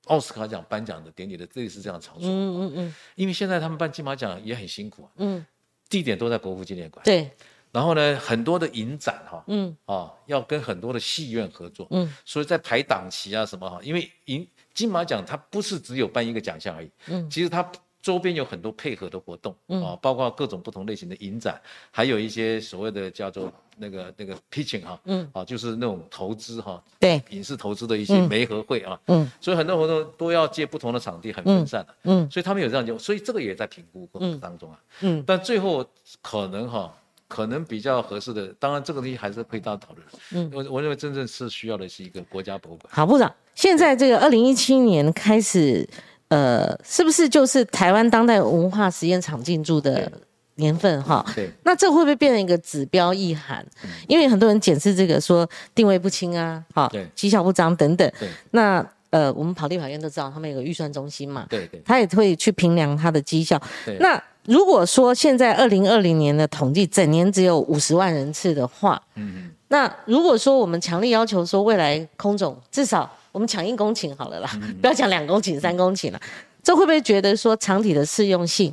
[0.09, 2.29] 奥斯卡奖颁奖的典礼的类似这样的场所。
[2.29, 2.95] 嗯嗯嗯。
[3.15, 5.11] 因为现在他们办金马奖也很辛苦啊。
[5.17, 5.47] 嗯。
[5.89, 7.03] 地点都在国父纪念馆。
[7.07, 7.31] 对。
[7.73, 11.87] 然后呢，很多的影展哈，嗯啊，要跟很多的戏院合作。
[11.89, 12.15] 嗯。
[12.27, 16.91] 所以在排档期啊什么哈，因为银金马奖它不是只有颁一个奖项而已。
[17.07, 17.31] 嗯。
[17.31, 17.67] 其实它。
[18.05, 21.59] 周边有很多配合的活动啊，包括各种不同类型的影展，
[21.91, 35.83] 还有一些所谓的叫做那个那个 pitching 哈，嗯，啊，就是那种投资哈，对，影视投资的一些媒合会啊，嗯，所以很多活动都要借不同的场地，很分散的，嗯，所以他们有这样就，所以这个也在评估过程当中啊，嗯，但最后
[36.21, 36.95] 可能哈，
[37.27, 42.93] 可能比较合适的，当然这个东西还是可以大家讨论，嗯，我我认为真正是需要的是一个国家博物馆。
[42.93, 45.89] 好，部长，现在这个二零一七年开始。
[46.29, 50.11] 呃，是不是就是台湾当代文化实验场进驻的
[50.57, 51.25] 年份哈？
[51.35, 51.51] 对。
[51.65, 53.65] 那这会不会变成一个指标意涵？
[54.09, 58.11] 因为很多人检视这个说定位不清啊，哈，绩效不彰等等。
[58.19, 58.29] 对。
[58.51, 61.47] 那呃，我们跑地法院都知道，他们有个预算中心嘛。
[61.49, 61.81] 对对。
[61.85, 63.61] 他也会去评量他的绩效。
[63.85, 63.97] 对。
[64.01, 69.51] 那如果说现在二零二零年的统计整年只有五十万人次的话，嗯嗯。
[69.75, 73.11] 那如果说我们强力要求说未来空总至少。
[73.35, 74.49] 我们抢一公顷好了啦，
[74.81, 76.21] 不要讲两公顷、三公顷了。
[76.63, 78.73] 这会不会觉得说场体的适用性，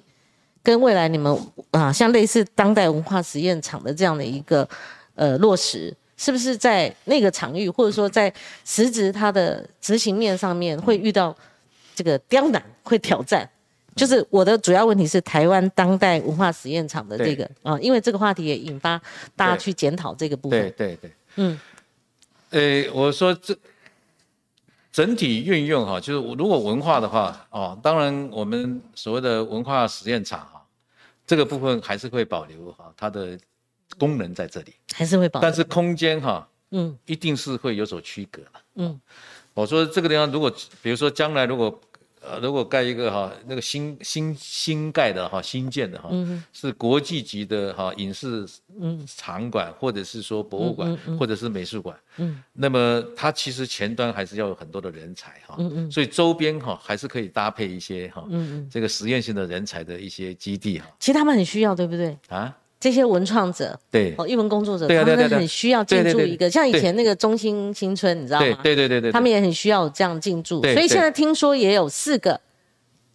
[0.61, 1.35] 跟未来你们
[1.71, 4.67] 啊，像类似当代文化实验场的这样的一个
[5.15, 8.31] 呃落实，是不是在那个场域，或者说在
[8.63, 11.35] 实质它的执行面上面会遇到
[11.95, 13.49] 这个刁难、会挑战？
[13.95, 19.01] 就是我的主要问题是台湾当代文化实验场的这个啊，因为这个话题也引发
[19.35, 20.59] 大家去检讨这个部分。
[20.61, 21.59] 对对对，嗯，
[22.49, 23.57] 呃，我说这。
[24.93, 30.61] 整体运用哈，就是如果文化的话哦，当然我们所谓的文化实验场哈，
[31.25, 33.39] 这个部分还是会保留哈，它的
[33.97, 38.51] 功能在这里还是会保留，但是空间哈，嗯，一定是会有所区隔的。
[38.75, 38.99] 嗯，
[39.53, 41.79] 我说这个地方如果比如说将来如果。
[42.23, 46.09] 呃，如果盖一个哈，那个新新新盖的哈，新建的哈，
[46.53, 48.47] 是国际级的哈影视
[49.07, 62.15] 场馆，或者是说博物馆，或者是美术馆，嗯，那么它其实前端还是要有很多的人才哈，嗯嗯，所以周边哈还是可以搭配一些哈，嗯嗯，这个实验性的人才的一些基地哈，其实他们很需要，对不对？
[62.29, 62.55] 啊。
[62.81, 68.57] 这些文创者，对哦，艺文工作者，他们很需要进驻一个，像以前那个中心新村，你知道吗？
[68.63, 72.41] 对对对对，他们也很需要这样进驻，所以现在听说也有四个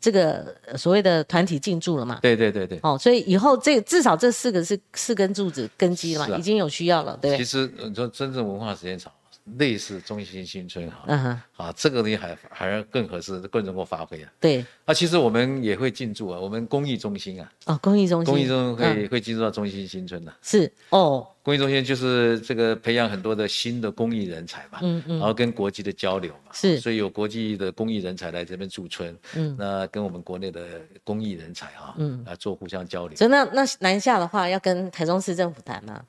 [0.01, 2.21] 这个所谓的团体进驻了嘛？
[2.23, 7.37] 对对对对，哦，所以以后这至少这四个是四根柱子根基了嘛，已经有需要了，对。
[7.37, 9.13] 其实你说真正文化实验场。
[9.59, 14.33] 类似中心新村哈，嗯哼，啊，这个东西还还要更合适，更能够发挥啊。
[14.41, 20.35] 对，啊，其实我们也会进驻啊，我们公益中心啊，哦，公益中心，公益中心会会进入到中心新村的。
[20.43, 33.17] 是哦，公益中心就是这个培养很多的新的公益人才嘛，嗯嗯，然后跟国际的交流嘛，是，所以有国际的公益人才来这边驻村，嗯，那跟我们国内的公益人才哈，嗯，来做互相交流。
[33.17, 36.03] 所以那那南下的话，要跟台中市政府谈吗？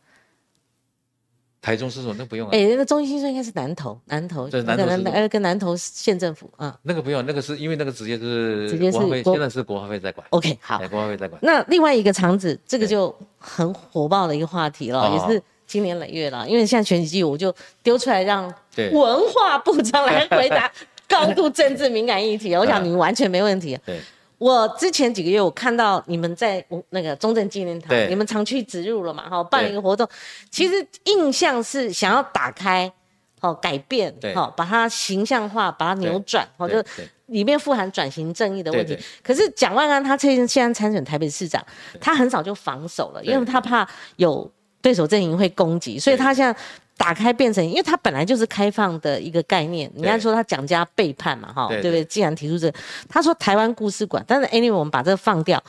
[1.61, 11.39] 台中市所那不用啊，哎，那个中心新村应该是南投，南投，对，南投，呃，跟南投县政府啊，那个不用，那个是因为那个直接是直接是现在是国发会在管，OK，好，国发会在管。
[11.43, 18.45] 那另外一个厂子，这个就很火爆的一个话题了，也是今年累月了，因为现在全体我就丢出来让
[18.93, 20.71] 文化部长来回答
[21.09, 23.77] 高度政治敏感议题，我想你们完全没问题。
[23.85, 23.99] 对。
[24.37, 29.27] 我之前几个月，我看到你们在那个中正纪念堂，你们常去植入了嘛？
[29.29, 30.07] 哈，办一个活动，
[30.51, 32.91] 其实印象是想要打开，
[33.39, 36.83] 好改变，好把它形象化，把它扭转，好就
[37.25, 38.97] 里面富含转型正义的问题。
[39.23, 41.65] 可是蒋万安他现现在参选台北市长，
[41.99, 44.49] 他很少就防守了，因为他怕有
[44.81, 46.59] 对手阵营会攻击，所以他现在。
[46.99, 49.87] 打开变成，因为他本来就是开放的一个概念。
[49.93, 52.03] 你看说他蒋家背叛嘛，哈，对不对？
[52.05, 52.73] 既然提出这，
[53.07, 55.63] 他说台湾故事馆，但是 anyway 我们把这个放掉。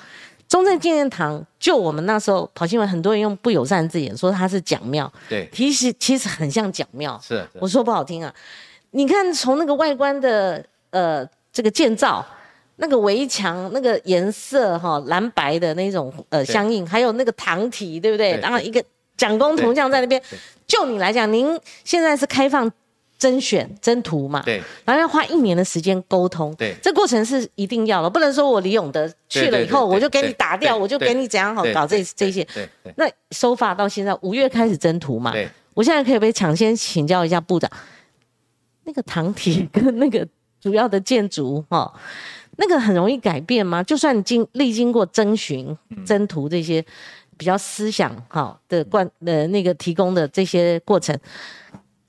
[0.49, 7.21] 中正纪念堂，就我们那时候跑新闻，很多人用不友善字眼说它是蒋庙，对，其实其实很像蒋庙。
[7.23, 8.35] 是，我说不好听啊。
[8.93, 12.25] 你看从那个外观的呃这个建造，
[12.77, 18.31] 那个围墙那个颜色哈蓝白的那种呃相应，还有那个堂体，对不对？
[18.41, 18.83] 然后一个。
[19.19, 20.23] 蒋公铜像在那边，
[20.67, 22.71] 就你来讲，您现在是开放
[23.19, 24.41] 甄选征图嘛？
[24.45, 32.45] 对，然后要花一年的时间沟通，对，这过程是一定要的，不能说我李永德去了以后我就给你打掉，我就给你怎样好搞这这些。
[32.55, 35.33] 对，那收发到现在五月开始征图嘛？
[35.33, 37.69] 对，我现在可以不可以抢先请教一下部长，
[38.85, 40.25] 那个堂体跟那个
[40.61, 41.93] 主要的建筑哈，
[42.57, 43.83] 那个很容易改变吗？
[43.83, 45.77] 就算经历经过征询、
[46.07, 46.85] 征图这些。
[47.39, 51.17] 比较思想哈的关呃那个提供的这些过程，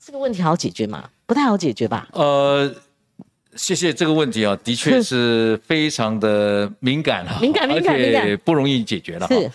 [0.04, 1.08] 这个问题好解决吗？
[1.24, 2.08] 不太好解决吧？
[2.12, 2.68] 呃，
[3.54, 9.28] 谢谢这个问题啊，的确 是非常的敏感哈，敏感敏感敏感，不容易解决了。
[9.28, 9.48] 是，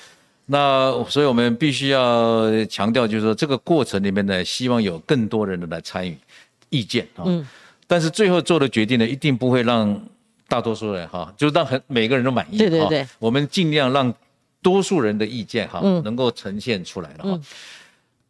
[0.46, 6.18] 那所以我们必须要强调，就是说这个过程里面呢，希望有更多人的来参与
[6.70, 7.24] 意见啊。
[7.26, 7.46] 嗯，
[7.86, 10.02] 但是最后做的决定呢，一定不会让
[10.48, 12.58] 大多数人哈，就让很每个人都满意。
[12.58, 14.14] 哈对对对我们尽量让
[14.66, 17.40] 多数人的意见哈、嗯能够呈现出来了哈。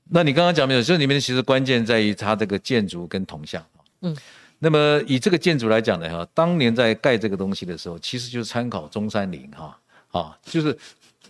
[0.10, 0.82] 那你刚刚讲没有？
[0.84, 3.66] 这里面其实关键在于它这个建筑跟铜像。
[4.02, 4.14] 嗯，
[4.60, 9.80] 那么以这个建筑来讲呢，哈，当年在盖这个东西的时候，其实就是参考中山陵哈，
[10.12, 10.78] 啊，就是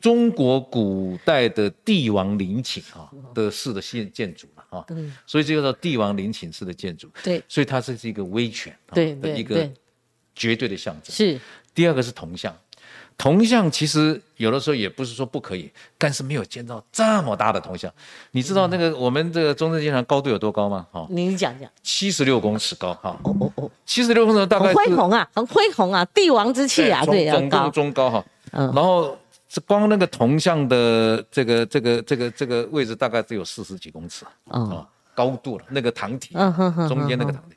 [0.02, 4.86] 中国古代的帝王陵寝哈的式的建建筑了哈。
[4.90, 7.08] 嗯，所以这个叫帝王陵寝式的建筑。
[7.24, 9.70] 对所以它这是一个威权啊对的一个
[10.34, 11.16] 绝对的象征。
[11.16, 11.40] 是
[11.76, 12.58] 第二个是铜像，
[13.18, 17.92] 铜像其实有的时候也不是说不可以，但是没有见到这么大的铜像。
[18.32, 20.86] 你知道那个我们这个中正纪念堂高度有多高吗？
[20.92, 28.24] 哈、你讲讲，七十六公尺高哈，哦哦哦，七十六公尺大概很是恢宏啊，很恢宏啊，帝王之气啊，对对，要高中高哈。
[28.52, 37.56] 嗯然后这光那个铜像的这个这个这个这个位置大概只有四十几公尺啊、哦，高度了，那个堂体嗯哼哼，中间那个堂体。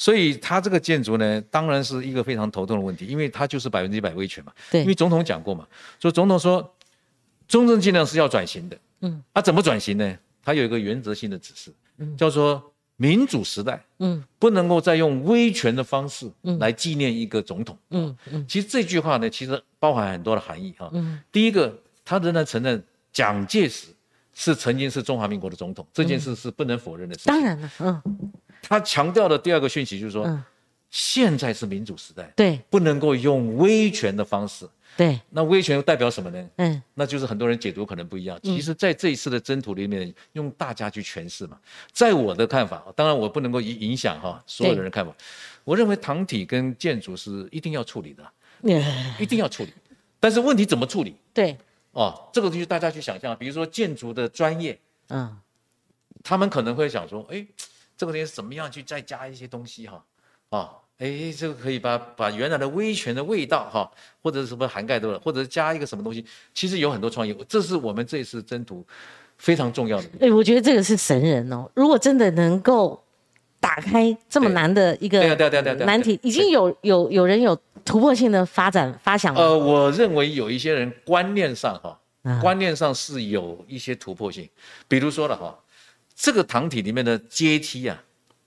[0.00, 4.50] 所以它这个建筑呢，当然是一个非常头痛的问题，因为它就是百分之一百威权嘛。
[4.70, 5.68] 对因为总统讲过嘛，
[6.00, 6.74] 说总统说，
[7.46, 8.78] 中正纪念是要转型的。
[9.00, 10.18] 嗯，啊，怎么转型呢？
[10.42, 11.70] 他有一个原则性的指示，
[12.16, 17.76] 叫做民主时代嗯不能够再用威权的方式来纪念一个总统。
[17.90, 20.88] 嗯嗯其实这句话呢，其实包含很多的含义哈。
[20.94, 22.82] 嗯第一个，他仍然承认
[23.12, 23.88] 蒋介石
[24.32, 27.34] 是曾经是中华民国的总统，这件事是不能否认的事情。
[27.34, 28.02] 当然了，嗯
[28.70, 30.40] 他强调的第二个讯息就是说，嗯，
[30.90, 34.64] 现在是民主时代，对不能够用威权的方式。
[34.96, 36.48] 对，那威权又代表什么呢？
[36.56, 38.38] 嗯那就是很多人解读可能不一样。
[38.44, 41.58] 其实，在这一次的征途里面，用大家去诠释嘛。
[41.92, 45.12] 在我的看法，当然我不能够影影响哈所有的人看法。
[45.64, 48.22] 我认为堂体跟建筑是一定要处理的，
[48.62, 49.72] 呃一定要处理。
[50.20, 51.16] 但是问题怎么处理？
[51.34, 51.56] 对，
[51.90, 55.36] 哦，这个东西大家去想象，比如说建筑的专业，嗯
[56.22, 57.46] 他们可能会想说，哎，
[58.00, 60.02] 这个东西怎么样去再加一些东西哈，
[60.48, 63.90] 啊，哎，这个可以把把原来的威权的味道哈，
[64.22, 66.24] 或者是什么涵盖多了，或者加一个什么东西，
[66.54, 68.82] 其实有很多创意，这是我们这一次征途
[69.36, 70.08] 非常重要的。
[70.18, 72.98] 哎，我觉得这个是神人哦，如果真的能够
[73.60, 75.22] 打开这么难的一个
[75.80, 82.40] 难题，已经有有有人有突破性的发展发想了，呃，我认为有一些人观念上哈，啊。
[82.40, 84.48] 观念上是有一些突破性，
[84.88, 85.54] 比如说了哈，
[86.20, 87.98] 这个堂体里面的阶梯啊，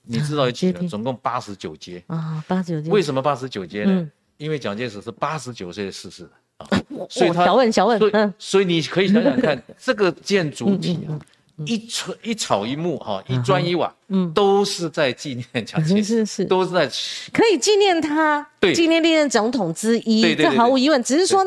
[0.02, 0.86] 你知道有几个？
[0.86, 2.00] 总共八十九阶。
[2.06, 3.92] 啊，八九阶，为什么八十九阶呢？
[3.92, 4.10] 嗯。
[4.36, 6.66] 因为蒋介石是八十九岁逝世的啊，
[7.08, 8.34] 所以哦他小问小问所以，嗯。
[8.38, 11.18] 所以你可以想想看， 这个建筑体啊，
[11.64, 14.32] 一草一草一木哈，一砖一瓦，嗯。
[14.32, 16.26] 都是在纪念蒋介石，是是。
[16.26, 16.88] 是，都是在
[17.32, 18.72] 可以纪念他，对。
[18.72, 21.02] 纪念历任总统之一，这毫无疑问。
[21.02, 21.44] 只是说，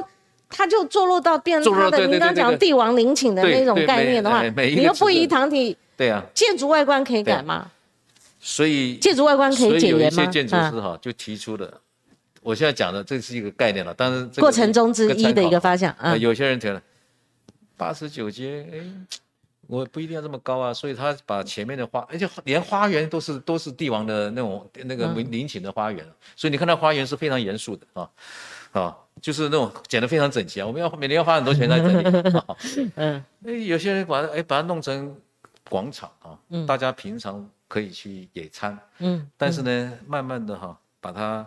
[0.49, 7.71] 他就坐落到变他的，您刚讲帝王陵寝的那种概念的话你又不依堂体对啊，建筑外观可以改吗？
[8.39, 10.25] 所以建筑外观可所以有一以解决吗？
[10.25, 10.31] 些？
[10.31, 11.81] 建筑啊师哈就提出了，
[12.41, 16.81] 我现在讲的这是一个概念了，但是过程中之一的一个参考发想啊呃，有些人觉得
[17.75, 18.79] 八十九阶，哎，
[19.65, 25.31] 我不一定要这么高啊，所以他把前面的花，而且连花园都是都是帝王的那种那个嗯。
[25.31, 28.09] 陵寝的花园，所以你看那花园是非常严肃的啊
[28.71, 32.03] 啊，就是那种剪得非常整齐啊，我们要每年要花很多钱在整理。
[32.37, 32.45] 啊。
[32.95, 33.23] 嗯。
[33.45, 35.17] 哎，有些人把它哎把它弄成
[35.69, 36.65] 广场啊，嗯。
[36.65, 41.45] 大家平常可以去野餐，嗯，但是呢，慢慢的哈，把它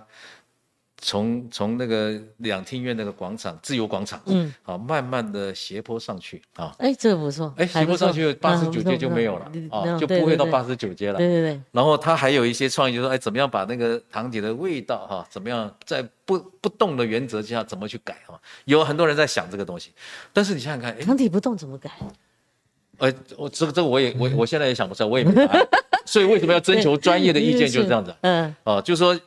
[1.02, 11.16] 从从那个两厅院那个广场自由广场，嗯，好，慢慢的斜坡上去啊，哎，这个不错，哎，斜坡上去八十九街就没有了啊，嗯就不会到八十九街了。
[11.16, 18.38] 对对对，然后他还有一些创意，就是说，哎，怎么样把那个堂体的味道哈，怎么样在不不动的原则之下怎么去改哈？
[18.66, 19.92] 有很多人在想这个东西，
[20.34, 21.90] 但是你想想看，哎，堂体不动怎么改？
[23.00, 25.68] 呃，我这个这个我也我我现在也想不出来，我也没答案，
[26.06, 29.18] 所以为什么要征求专业的意见就是这样子 嗯，哦，就是说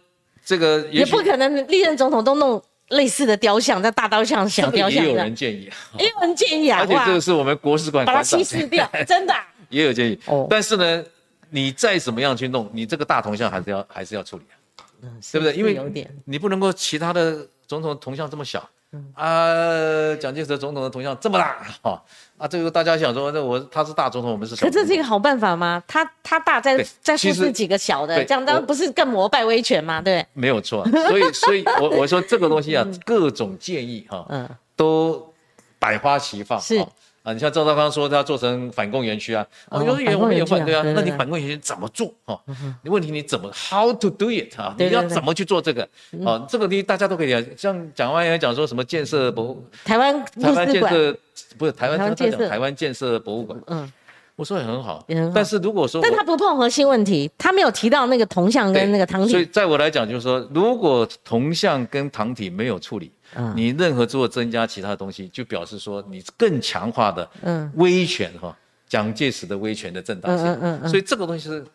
[0.46, 5.70] 这个也也不可能历任总统都弄类似的雕像，在大雕像、小雕像也有人建议，
[6.00, 9.46] 也有人建议啊，而且这个是我们国史馆把它稀释掉，真的啊。
[9.70, 11.04] 也有建议哦，但是呢，
[11.50, 15.54] 你再怎么样去弄，你这个大铜像还是要还是要处理啊，嗯对不对？
[15.54, 18.70] 是因为有点，你不能够其他的总统铜像这么小。
[18.96, 22.00] 嗯啊，蒋介石总统的铜像这么大哈
[22.44, 24.70] 啊，这个大家想说，那我他是大总统，我们是小。
[24.70, 25.82] 这是一个好办法吗？
[25.88, 30.02] 他他大再对再复制几个小的，对这样当然不是更膜拜威权吗？
[30.02, 34.28] 对没有错，所以所以我我说这个东西啊，各种建议哈、
[34.76, 35.34] 都
[35.80, 36.60] 百花齐放。
[36.60, 36.90] 是哦
[37.24, 42.14] 啊，你像赵少康说他要做成反共园区啊，哦哦，幼儿园我们也反对啊，那你反共园区怎么做？
[42.26, 42.38] 哈，
[42.84, 44.76] 你问题你怎么 how to do it 啊？
[44.78, 45.88] 你要怎么去做这个？
[46.26, 51.18] 哦，这个你大家都可以讲，像蒋万安讲说什么建设博物台湾台湾建设
[51.58, 53.90] 不是台湾他台湾建设讲台湾建设博物馆，嗯，
[54.36, 59.46] 我说也很好，也很好但是如果说，但他不碰核心问题，他没有提到那个铜像跟那个糖所以。
[59.46, 68.56] 在我来讲，就是说，如果铜像跟糖体没有处理，嗯你任何做增加其他东西，就表示说你更强化的嗯威权哈，
[68.88, 70.48] 蒋介石的威权的正当性。
[70.48, 71.66] 嗯嗯嗯嗯所以这个东西是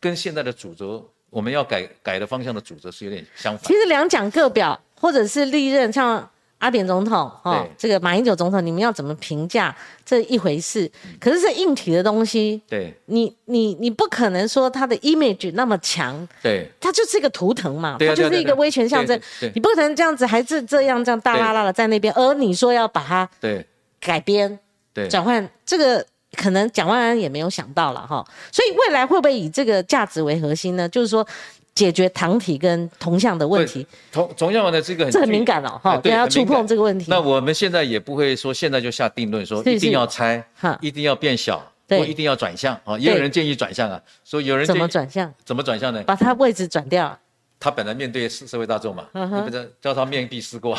[0.00, 3.74] 跟现在的主轴，我们要改改的方向的主轴是有点相反其。
[3.74, 9.74] 实两蒋各表，或者是历任像阿扁总统哦对，这个马英九总统，你们要怎么评价
[10.04, 10.90] 这一回事？
[11.04, 19.20] 嗯可是这硬体的东西，对你你你不可能说他的 image 那么强，对它就是一个图腾嘛，对啊它就是一个威权象征。
[19.54, 23.66] 你不可能这样子还是这样这样大拉拉的在那边，而你说要把它对
[24.00, 24.58] 改编
[24.94, 26.04] 对，转换，这个
[26.36, 28.24] 可能蒋万安也没有想到了哈。
[28.52, 30.88] 所以未来会不会以这个价值为核心呢？
[30.88, 31.26] 就是说
[31.74, 37.06] 解决糖体跟铜像的问题，同同样的这个很这很敏感哦，哈哎，对要触碰这个问题。
[37.08, 42.96] 那我们现在也不会说现在就下定论说一定要拆哈，一定要变小，对或一定要转向啊。
[42.98, 45.32] 也有人建议转向啊，说有人怎么转向？
[45.44, 46.02] 怎么转向呢？
[46.04, 47.18] 把他位置转掉。
[47.58, 50.78] 他本来面对社社会大众嘛，你不能叫他面壁思过。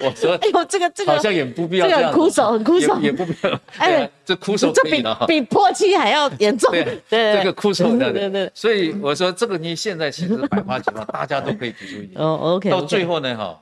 [0.00, 3.60] 我说哎呦，这个这个好像也不必要这样枯手很枯手也也不必要。
[3.78, 5.04] 哎这枯手这比。
[5.26, 6.70] 比破七还要严重。
[6.72, 8.50] 对对这个枯手的对对。
[8.54, 12.16] 所以我说这个你现在其实百花齐放，大家都可以提出意见。
[12.16, 13.58] 哦，OK，到最后呢，哈，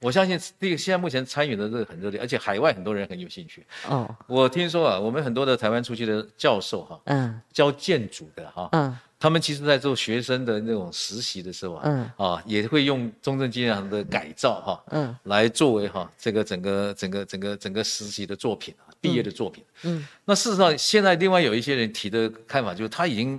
[0.00, 3.66] 我相信这个现在目前参与的这个很热烈，而且海外很多人很有兴趣。
[3.88, 19.62] 哦，我听说啊，我们很多的台湾出去的教授哈，嗯教建筑的哈，嗯他们其实在做学生的那种实习的时候啊，嗯啊，也会用中正纪念堂的改造哈，嗯来作为哈这个整个整个整个整个实习的作品啊，毕业的作品。
[19.82, 23.38] 嗯，那事实上，现在另外有一些人提的看法就是，他已经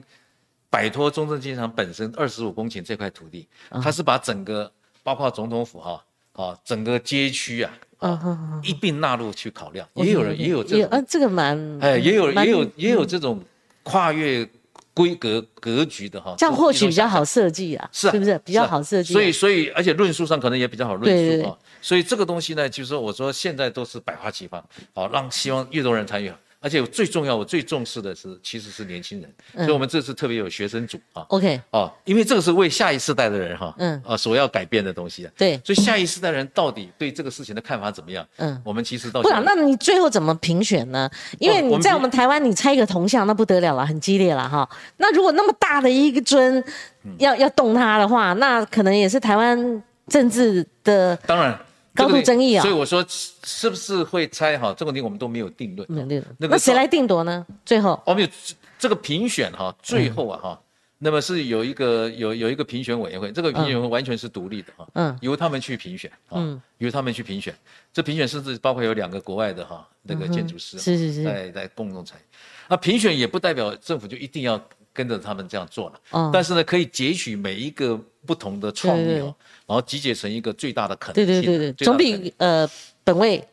[0.70, 13.40] 摆脱中正纪念堂本身二十五公顷这块土地，嗯他是把整个包括总统府哈啊整个街区啊嗯嗯，一并纳入去考量，也有人也有这种也呃，这个蛮哎，也有也有也有这种
[13.84, 14.48] 跨越
[14.94, 19.16] 规格格局的哈，这样或许比较好设计啊，是啊不是比较是啊好设计啊？
[19.16, 21.56] 所以所以而且论述上可能也比较好论述啊。
[21.80, 24.64] 所以这个东西呢，就是说我说现在都是百花齐放，
[24.94, 26.32] 好让希望越多人参与。
[26.64, 31.26] 而且最重要，我最重视的是其实是年轻人，嗯所以我们这次特别有学生组啊。
[31.30, 38.24] OK，哦，因为这个是为下一世代的人哈，嗯啊所要改变的东西啊，对，所以下一世代人到底对这个事情的看法怎么样？
[38.38, 38.62] 嗯。
[38.64, 41.10] 我们其实到不然，那你最后怎么评选呢？
[41.40, 44.70] 因为你在我们台湾，你猜一个铜像，那不得了了，很激烈了哈。
[44.98, 46.64] 那如果那么大的一个尊，
[47.04, 51.58] 嗯要要动它的话，那可能也是台湾政治的当然
[51.94, 55.88] 高度争议啊所以我说是不是会拆哈，这个问题我们都没有定论。
[55.90, 57.46] 那个那谁来定夺呢？
[57.66, 60.62] 最后，哦，没有这这个评选哈，最后啊哈，
[61.00, 67.54] 那么是有一个有有一个评选委员会，这个评选委员会完全是独立的哈，嗯由他们去评选啊，嗯由他们去评选。
[67.94, 72.22] 这评选甚至包括有两个国外的哈那个建筑师，嗯是是是在在共同参与。
[72.70, 74.58] 那评选也不代表政府就一定要
[74.94, 76.30] 跟着他们这样做了，哦。
[76.34, 79.36] 但是呢，可以截取每一个不同的创意对对哦，
[79.68, 81.44] 然后集结成一个最大的可能对性。
[81.44, 82.70] 对对对，总比呃
[83.04, 83.44] 本位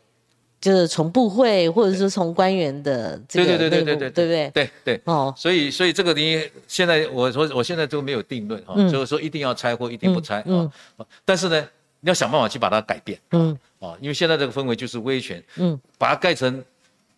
[0.60, 4.50] 就是从部会或者是从官员的这个对对对对内部对对不对？
[4.50, 5.00] 对对。
[5.04, 8.90] 哦，所以，所以这个你现在我说我现在都没有定论哈，嗯。
[8.90, 11.06] 就是说一定要拆或一定不拆嗯啊。
[11.24, 11.60] 但是呢，
[12.00, 13.56] 你要想办法去把它改变嗯。
[13.78, 15.78] 啊，因为现在这个氛围就是威权，嗯。
[15.96, 16.64] 把它盖成，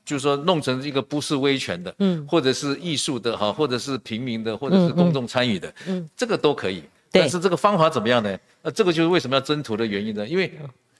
[0.04, 6.82] 就是说弄成一个不是威权的，嗯或者是艺术的哈，或者是平民的，或者是公众参与的，嗯这个都可以。
[7.12, 8.38] 对但是这个方法怎么样呢？
[8.62, 10.26] 那这个就是为什么要征途的原因呢？
[10.26, 10.52] 因为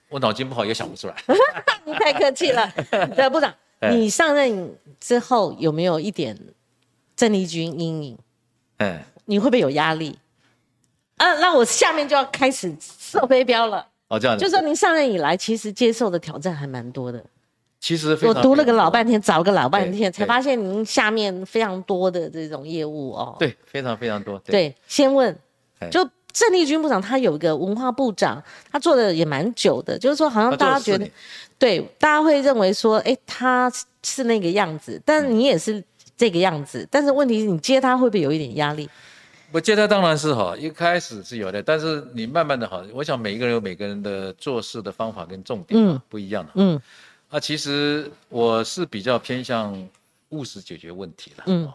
[0.09, 1.15] 我脑筋不好也想不出来。
[1.87, 2.69] 你太客气了，
[3.15, 6.37] 对部长，哎你上任之后有没有一点
[7.15, 8.19] 郑丽君阴影？
[8.79, 10.19] 哎，你会不会有压力？
[11.19, 13.87] 啊，那我下面就要开始射飞镖了。
[14.09, 17.25] 哦这样子，就说您上任以来，其实接受的挑战还蛮多的。
[17.81, 23.35] 其实非常我读了个老半天，找个老半天，才发现您下面非常多的这种业务哦。
[23.39, 24.39] 对，非常非常多。
[24.41, 25.35] 对对，先问
[25.79, 31.09] 哎，就郑丽君部长，他有一个文化部长，他做的也蛮久的，就是说好像大家觉得
[31.59, 33.73] 对，大家会认为说，哎，他
[34.03, 35.83] 是那个样子，但你也是
[36.17, 38.89] 这个样子，但是问题是你接他会不会有一点压力？
[39.53, 46.53] 我接他当然是好，一开始是有的，但是你慢慢的好，我想每一个人有每个人的做事的方法跟重点嗯啊不一样的。
[46.55, 46.81] 嗯
[47.31, 49.89] 啊，其实我是比较偏向
[50.31, 51.45] 务实解决问题的。
[51.47, 51.73] 嗯嗯，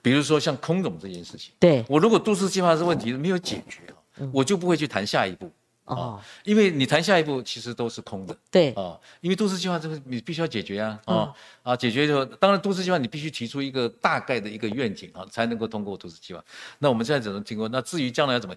[0.00, 5.46] 比如说像空总这件事情，对，我如果都市计划是问题没有解决啊，我就不会去谈下一步
[5.86, 8.34] 嗯哦啊，因为你谈下一步其实都是空的。
[8.50, 16.42] 对，啊，因为都市计划这个你必须要解决啊，嗯啊、啊，解决之后，当然都市计划你必须提出一个大概的一个愿景啊，才能够通过都市计划。
[16.78, 18.54] 那我们现在只能听过，那至于将来要怎么，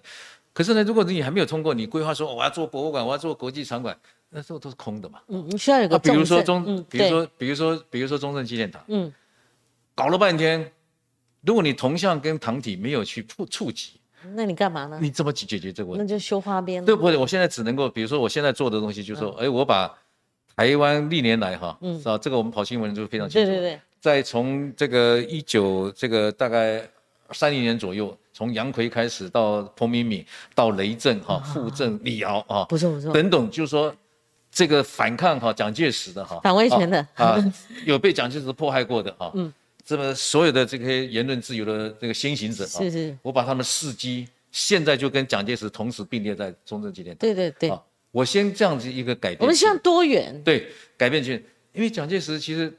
[0.54, 3.98] 可是呢，如果你还没有通过，你规划说、哦我要做博物馆，我要做国际场馆，
[4.30, 5.20] 那时候都是空的嘛。
[5.28, 9.12] 嗯，你需要有啊，个比如说中，比如，嗯说，比如说，比如说中正纪念堂，嗯
[9.94, 10.70] 搞了半天，
[11.42, 14.00] 如果你铜像跟堂体没有去触触及，
[14.34, 14.98] 那你干嘛呢？
[15.00, 16.02] 你怎么解解决这个问题？
[16.02, 16.84] 那就修花边。
[16.84, 17.16] 对不对？
[17.16, 19.92] 我现在只能够，比如说我现在做的东西，就是说，哎，我把
[20.54, 22.18] 台湾历年来哈，是吧？
[22.18, 23.50] 这个我们跑新闻就非常清楚。
[23.50, 23.80] 对对对。
[24.00, 26.80] 再从这个一九这个大概
[27.32, 30.24] 三零年左右，从杨奎开始到彭明敏，
[30.54, 33.92] 到雷震哈、傅政、李敖啊，不错不错，等等，就是说
[34.58, 37.38] 这个反抗哈蒋介石的哈，反威权的啊，
[37.86, 39.52] 有被蒋介石迫害过的哈，嗯。
[39.86, 47.20] 这么所有的这些言论自由的这个先行者啊，是是，我把他们事迹现在就跟蒋介石同时并列在中正纪念堂。
[47.20, 47.72] 对对对，
[48.10, 49.38] 我先这样子一个改变。
[49.42, 50.42] 我们希望多元。
[50.42, 51.42] 对，改变去，
[51.72, 52.76] 因为蒋介石其实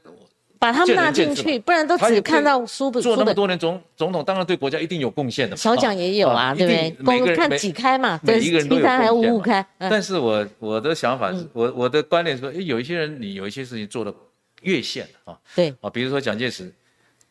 [0.60, 3.02] 把他们纳进去，不然都只看到书本。
[3.02, 5.56] 做那么多年总总统，当然对国家一定有贡献的。
[5.56, 7.04] 小蒋也有啊，对不对？
[7.04, 9.14] 公看几开嘛，每一个人都有贡献。
[9.14, 9.66] 五五开。
[9.78, 14.14] 但是我我的想法是我我的观点说，哎，有一些人你有一些事情做的
[14.60, 16.70] 越线啊，对啊，比如说蒋介石。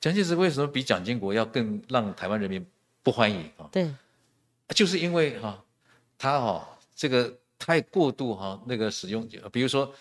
[0.01, 2.65] 蒋介石为什么比蒋经国要更让台湾人民
[3.03, 3.69] 不欢迎啊？
[3.71, 3.87] 对，
[4.69, 5.61] 就是因为哈，
[6.17, 9.93] 他哈这个太过度哈那个使用，比如说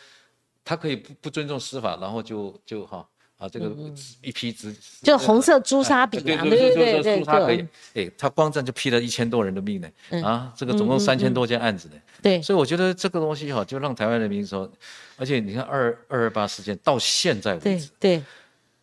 [0.64, 3.06] 他可以不不尊重司法，然后就就哈
[3.38, 3.74] 啊这个
[4.20, 9.88] 一批直就红色朱砂笔啊，对对对对，朱砂可以，哎，他光这样就批了一千多人的命呢，
[10.22, 14.70] 啊，这个总共三千多件案子呢，对，所以我觉得这个东西哈，就让台湾人民说，
[15.16, 18.22] 而且你看二二二八事件到现在为止，对。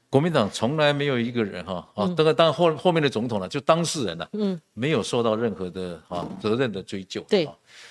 [0.07, 7.19] 国民党从来没有一个人哈啊，这个当后后面的总统了，就当事人了，嗯，没有受到任何的啊责任的追究。
[7.27, 7.45] 对，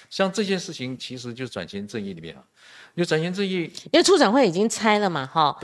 [0.08, 2.42] 像这件事情，其实就转型正义里面啊，
[2.94, 5.56] 因为转型正义，因为处长会已经拆了嘛，哈，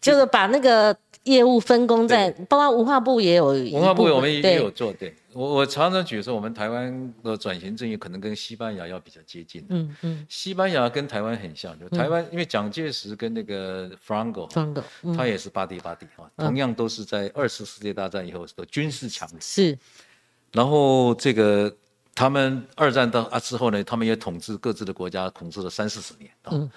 [0.00, 5.14] 就是把那个业务分工在，包括文化部也有，文化部我们也有做，对。
[5.34, 9.64] 我我常常举说，我们台湾的转型正义可能跟西班牙要比较接近。
[9.68, 14.48] 嗯嗯，西班牙跟台湾很像，就台湾因为蒋介石跟那个 Franco，
[15.14, 19.38] 他也是巴蒂巴蒂哈，同样都是在二次世界大战以后的军事强人。
[19.40, 19.78] 是，
[20.50, 21.72] 然后这个
[22.18, 26.28] 他们二战到啊之后呢，他们也统治各自的国家，统治了三四十年。
[26.50, 26.68] 嗯，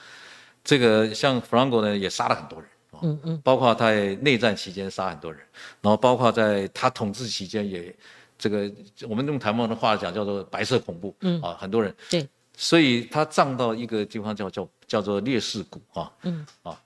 [0.63, 2.69] 这个像 Franco 呢，也杀了很多人。
[3.01, 5.41] 嗯嗯，包括在内战期间杀很多人，
[5.81, 7.95] 然后包括在他统治期间也。
[8.37, 8.71] 这个
[9.09, 11.41] 我们用台湾的话讲叫做白色恐怖，嗯。
[11.41, 11.91] 啊，很多人。
[12.07, 16.45] 对，所以他葬到一个地方叫叫叫做烈士谷啊，嗯。
[16.61, 16.79] 啊，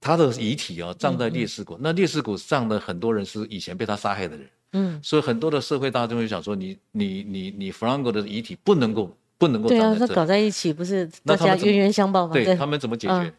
[0.00, 12.32] 他的遗体啊葬在烈士谷，那烈士谷葬的很多人是以前被他杀害的人，嗯，所以很多的社会大众就想说，你你你你弗朗哥的遗体不能够不能够对啊，他搞在一起不是大家冤冤相报吗？
[12.34, 13.32] 对他们怎么解决？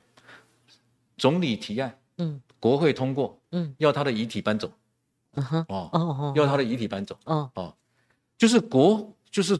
[1.18, 4.72] 总理提案，嗯，国会通过，嗯，要他的遗体搬走。
[5.36, 7.18] 哦哦哦，要他的遗体搬走。
[7.26, 7.50] 哦。
[7.56, 7.74] 哦，
[8.38, 9.60] 就是国就是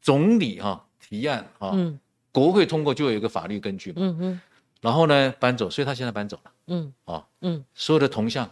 [0.00, 1.98] 总理哈提案哈，嗯，
[2.32, 3.96] 国会通过就有一个法律根据嘛。
[3.98, 4.40] 嗯嗯，
[4.82, 6.52] 然后呢搬走，所以他现在搬走了。
[6.66, 6.92] 嗯。
[7.06, 7.24] 哦。
[7.40, 8.50] 嗯，所有的铜像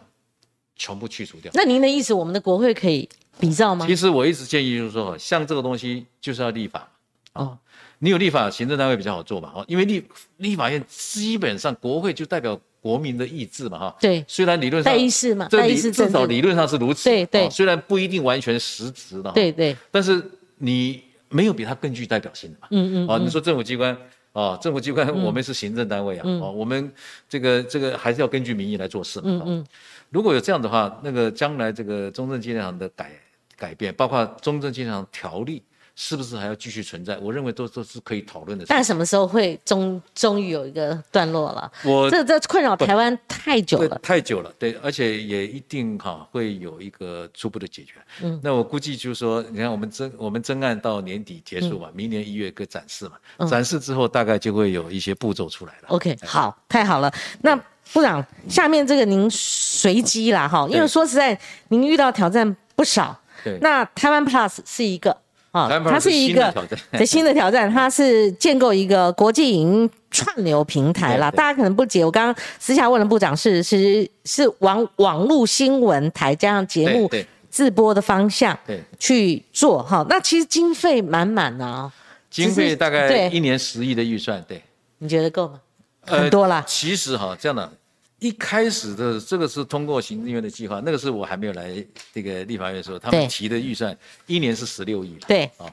[0.75, 1.51] 全部去除掉。
[1.55, 3.07] 那您的意思，我们的国会可以
[3.39, 3.85] 比照吗？
[3.87, 6.89] 其实我一直建议就是说，像这个东西就是要立法。
[7.33, 7.57] 哦，
[7.99, 9.51] 你有立法，行政单位比较好做嘛。
[9.55, 10.03] 哦，因为立
[10.37, 12.59] 立法院基本上国会就代表。
[12.83, 20.21] 国民的意志嘛，哈，对，虽然理论上，代议士嘛，代议士至少理论上是如此，对对，虽然不一定完全实质的，对对，但是
[20.57, 23.97] 你没有比它更具代表性的嘛，嗯嗯，啊，你说政府机关
[24.33, 26.91] 啊，政府机关我们是行政单位啊，啊，我们
[27.29, 29.65] 这个这个还是要根据民意来做事嘛，嗯嗯，
[30.13, 33.11] 如果有这样的话，那个将来这个中正纪念堂的改
[33.57, 35.61] 改变，包括中正纪念堂条例。
[35.95, 37.15] 是不是还要继续存在？
[37.19, 38.65] 我认为都都是可以讨论的。
[38.67, 41.71] 但什么时候会终终于有一个段落了？
[41.85, 44.51] 我这这困扰台湾太久了，太久了。
[44.57, 47.93] 对，而且也一定哈会有一个初步的解决。
[48.23, 55.89] 嗯，那我估计就是说，你看我们侦我们侦案到年底结束嘛，明年一月个展示嘛，展示之后大概就会有一些步骤出来了。
[55.89, 57.13] OK，好，太好了。
[57.39, 57.55] 那
[57.91, 63.19] 部长，下面这个您随机啦哈，因为说实在，您遇到挑战不少。
[63.43, 65.17] 对，那台湾 Plus 是一个。
[65.51, 66.51] 啊，它是一个
[66.93, 71.29] 的 新的挑战，它是建构一个国际影音串流平台啦。
[71.29, 77.07] 大家可能不解，我刚刚私下问了部长，是是是往网络新闻台加上节目
[77.51, 78.57] 自播的方向
[78.97, 80.03] 去做哈。
[80.09, 81.91] 那其实经费满满啊，
[82.31, 84.59] 经费大概一年十亿的预算，对，
[84.97, 85.59] 你觉得够吗？
[86.05, 86.63] 很多啦。
[86.67, 87.71] 其实哈，这样的。
[88.19, 93.93] 一开始的这个是通过行政院的计划，那个是我还没有来这个立法院的时候，他们提的预算
[94.27, 95.17] 一年是十六亿。
[95.27, 95.67] 对啊，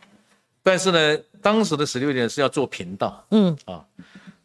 [0.60, 3.24] 但是呢，当时的十六亿是要做频道。
[3.30, 3.86] 嗯啊，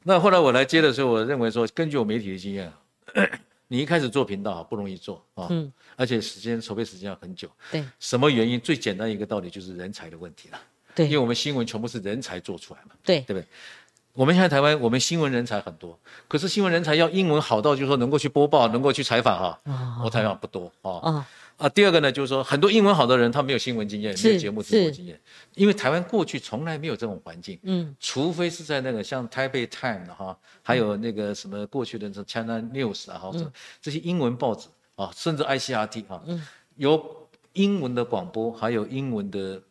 [0.03, 2.71] 那后来我来接的时候，我认为说，根据我媒体的经验，
[3.67, 7.49] 你一开始做频道不容易做啊，嗯，而且时间筹备时间要很久。
[7.71, 8.59] 对，什么原因？
[8.59, 10.61] 最简单一个道理就是人才的问题了。
[10.93, 12.91] 对，因为我们新闻全部是人才做出来嘛。
[13.03, 13.47] 对，对不对？
[14.15, 15.97] 我们现在台湾，我们新闻人才很多，
[16.27, 19.59] 可是新闻人才要英文好到就是说能够去播报，能够去采访哈，
[20.03, 21.27] 我采访不多啊。
[21.57, 25.17] 啊，第二个呢，就是说很多英文好的人，他没有新闻经验，没有节目直播经验，
[25.53, 33.31] 因为台湾过去从来没有这种环境，嗯，除非是在那个像《台北 Time》哈，还有那个什么过去的《China News》啊，哈，
[33.81, 36.45] 这些英文报纸啊，甚至 ICRT 啊，嗯，
[36.75, 37.01] 有
[37.53, 39.61] 英文的广播，还有英文的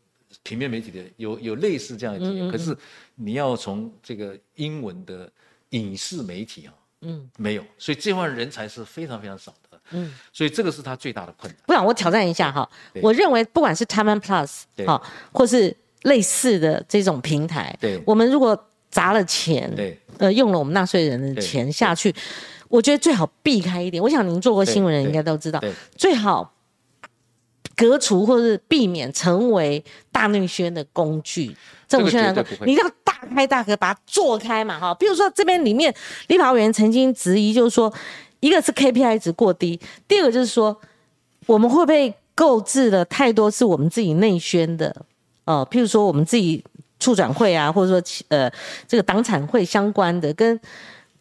[0.44, 2.76] 平面媒体的，有有类似这样的经验，可是
[3.16, 5.28] 你要从这个英文的
[5.70, 9.80] 影视媒体啊，嗯，没有，所以这方人才是非常非常少的。
[9.90, 11.62] 嗯，所以这个是他最大的困难。
[11.66, 12.68] 不然我挑战一下哈，
[13.02, 18.58] 我认为不管是 Time Plus 好，或是类似的这种平台，对，我们如果
[18.90, 22.14] 砸了钱，对，呃，用了我们纳税人的钱下去，
[22.68, 24.02] 我觉得最好避开一点。
[24.02, 25.60] 我想您做过新闻人应该都知道，
[25.96, 26.54] 最好
[27.76, 31.56] 革除或是避免成为大内宣的工具。
[31.88, 34.94] 这种宣传说，你一定要大开大合，把它做开嘛哈。
[34.94, 35.94] 比如说这边里面
[36.28, 37.92] 立法委员曾经质疑，就是说。
[38.40, 40.78] 一个是 KPI 值过低，第二个就是说，
[41.46, 44.94] 我们会不会购置了太多是我们自己内宣的
[45.46, 46.62] 哦，譬如说我们自己
[47.00, 48.52] 促转会啊，或者说呃
[48.86, 50.60] 这个党产会相关的，跟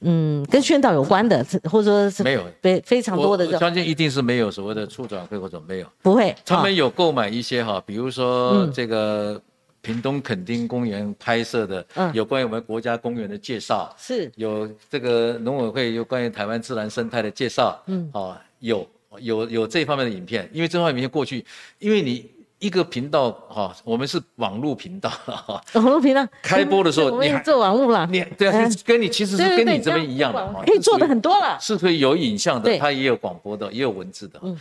[0.03, 2.43] 嗯跟宣导有关的，或者说是没有。
[2.61, 9.41] 非非常多的，我相信一定是没有所谓的促转会或者没有，不会，他们有购买一些哈，比如说这个。
[9.85, 14.31] 屏东垦丁公园拍摄的，有关于我们国家公园的介绍，是。
[14.37, 18.87] 有这个农委会有关于台湾自然生态的介绍，嗯，啊，有
[19.19, 21.45] 有有这方面的影片，因为这方面影片过去，
[21.79, 22.31] 因为你
[22.63, 26.25] 一个频道哈，我们是网络频道哈，网络频道？
[26.41, 34.57] 开播的时候，你做网络了，你对啊，跟你其实是跟你这边一样的，可以做的很多了，是可以有影像的，它也有广播的，也有文字的，嗯，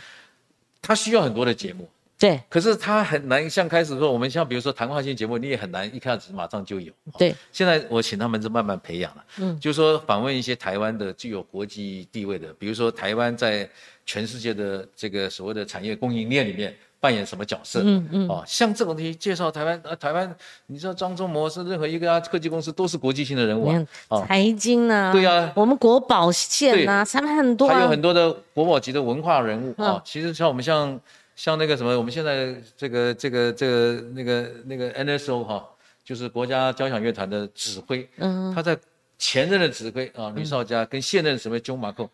[0.81, 1.87] 它需要很多的节目。
[2.19, 6.91] 对，可是它很难像开始说，我们像比如说谈话性节目，你也很难一开始马上就有。
[7.17, 13.69] 对，现在我请他们是慢慢培养了，嗯，就是说访问一些台湾的具有国际地位的，比如说台湾在
[14.05, 20.33] 全世界的这个所谓的产业供应链里面扮演什么角色，嗯嗯，哦，像这种东西介绍台湾，呃，台湾，
[20.67, 23.67] 你知道张忠谋是任何一个科技公司都是国际性的人物
[24.07, 29.83] 啊，财经啊，对呀，我们国宝线啊，他们很多，还有很多的国宝级的文化人物。
[29.83, 30.97] 啊，其实像我们像。
[31.35, 35.65] 像那个什么，我们现在这个这个这个那个那个 NSO 哈，
[36.05, 38.77] 就是国家交响乐团的指挥，嗯，他在
[39.17, 42.07] 前任的指挥啊，吕绍佳跟现任什么 John Marco，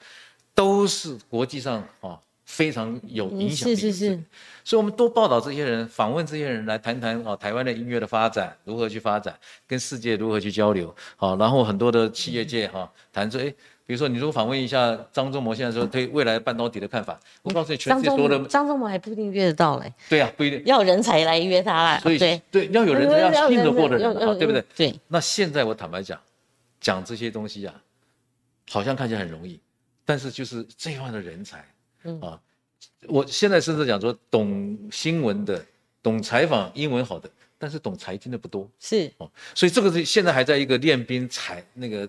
[0.55, 2.17] 都是国际上啊
[2.49, 3.75] 非常有影响力。
[3.75, 4.23] 是是是。
[4.63, 9.37] 所以我们多报道这些人，访问这些人来谈谈哦台湾的音乐的发展如何去发展，
[9.67, 13.53] 跟世界如何去交流，好，然后很多的企业界哈谈说哎。
[13.89, 19.91] 比如说，你如果访问一下张忠谋，现在说对未来半导体的看法，我告诉你，全世界所有的张忠谋还不一定约得到嘞。
[20.07, 21.99] 对啊，不一定要人才来约他啦。
[21.99, 24.63] 所以对对，要有人才，要信得过的人，对不对？
[24.75, 24.99] 对。
[25.07, 26.19] 那现在我坦白讲，
[26.79, 27.73] 讲这些东西啊，
[28.69, 29.59] 好像看起来很容易，
[30.05, 31.65] 但是就是这样的人才
[32.21, 32.39] 啊，
[33.07, 35.63] 我现在甚至讲说，懂新闻的，
[36.01, 37.29] 懂采访，英文好的。
[37.61, 42.07] 但是懂财经的不多，是哦，所以这个是现在还在一个练兵才那个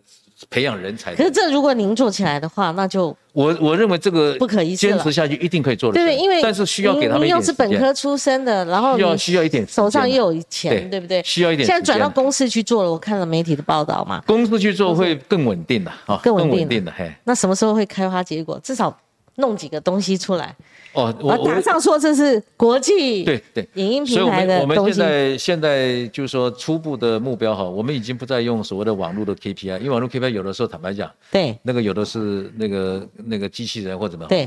[0.49, 1.13] 培养人才。
[1.17, 5.95] 可是这如果您做起来的话，那就我我认为这个不可一坚持下去一定可以做的。
[5.95, 11.21] 对对，因为但是需要给他们一点又是本科出身的，然后要需要一点手上又有钱，对不对？
[11.25, 11.67] 需要一点。
[11.67, 14.23] 现在转到公司去做了，我看了媒体的报道嘛。
[14.29, 17.13] 公司去做会更稳定的啊，更稳定的嘿。
[17.25, 18.57] 那什么时候会开花结果？
[18.63, 18.97] 至少
[19.37, 20.55] 弄几个东西出来。
[20.93, 24.61] 哦，我打上说这是国际对对影音平台的。
[24.61, 34.47] 我们现在现在就是说初步的目标哈，我们已经不再用所谓的网络的 KPI，因为网络 KPI 有的时候坦白讲，对那个有的是那个那个机器人或怎么对。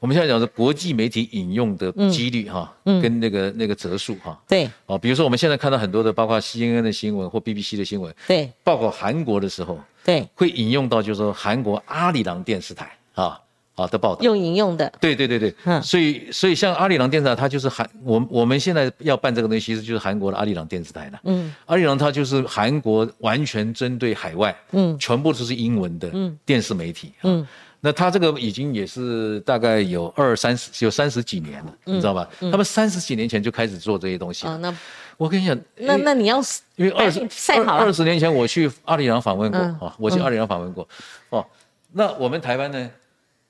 [0.00, 4.40] 我们现在讲是国际媒体引用的几率哈，跟那个那个折数哈。
[4.48, 13.40] 对哦，比如说我们现在看到很多的，包括 CNN 的新闻或 BBC 的新闻，对，报告韩国的时候，对，会引用到就是说韩国阿里郎电视台啊。
[13.78, 14.22] 好的报道。
[14.22, 27.46] 用引用的，对对对对，嗯，所以所以像阿里郎电视台，它就是韩我我们现在要办这个东西，其实就是韩国的阿里郎电视台的，嗯，阿里郎它就是韩国完全针对海外，嗯，全部都是英文的，嗯，电视媒体，嗯，
[27.80, 32.28] 那它这个已经也是大概有二三十有三十几年了，你知道吧？
[32.40, 34.74] 他们三十几年前就开始做这些东西，啊，那
[35.16, 36.38] 我跟你讲，那那你要
[36.76, 37.20] 因为二十
[37.66, 40.88] 二十年前我去阿里郎访问过啊，我去阿里郎访问过，
[41.30, 41.46] 哦，
[41.92, 42.90] 那我们台湾呢？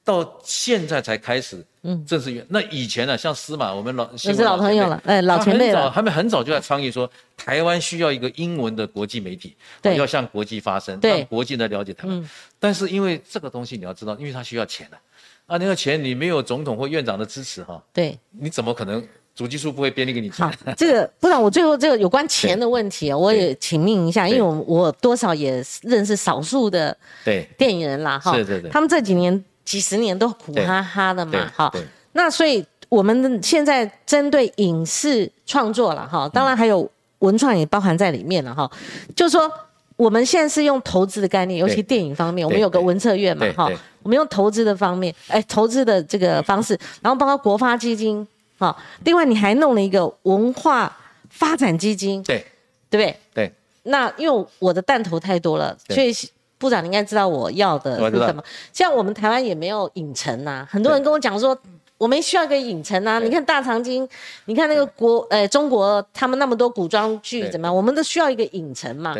[0.08, 2.42] 到现在才开始，嗯，正式员。
[2.48, 5.92] 那以前呢，像司马，我们老也是老朋友了，哎，老前辈了。
[5.94, 12.30] 他们很早就在倡议说，台湾需要一个英文的国际媒体，对，要向国际发声，让国际来了解台湾。
[12.58, 14.96] 但是因为这个东西你要知道，因为它需要钱的，
[15.44, 26.96] 啊，那个钱你没有总统或院长的支持哈，对，你怎么可能主技术不会编列给你好，这个 不然我最后这个有关钱的问题，我也请命一下，因为我我多少也认识少数的
[27.26, 27.46] 对。
[27.58, 31.70] 电影人啦，哈，是是是，他们这几年几十年都苦哈哈的嘛，哈，
[32.12, 38.70] 那所以我们现在针对影视创作了哈，当然还有文创也包含在里面了哈，
[39.14, 39.50] 就是说
[39.96, 43.70] 我们现在是用投资的概念，尤其电影方面，我们有个文策院嘛，哈，
[44.02, 48.26] 我们用投资的方面，哎，投资的这个方式，然后包括国发基金。
[48.60, 50.96] 哈，另外你还弄了一个文化
[51.30, 52.44] 发展基金，对，
[52.90, 53.16] 对不对？
[53.32, 53.52] 对。
[53.84, 56.12] 那因为我的弹头太多了，所以
[56.58, 58.42] 部长你应该知道我要的是什么。
[58.72, 61.56] 像我们台湾也没有影城呐，很多人跟我讲说，
[61.96, 63.18] 我们需要一个影城啊。
[63.18, 64.08] 你看大长今，
[64.46, 67.74] 你看那个国，呃，中国他们那么多古装剧怎么样？
[67.74, 69.16] 我们都需要一个影城嘛。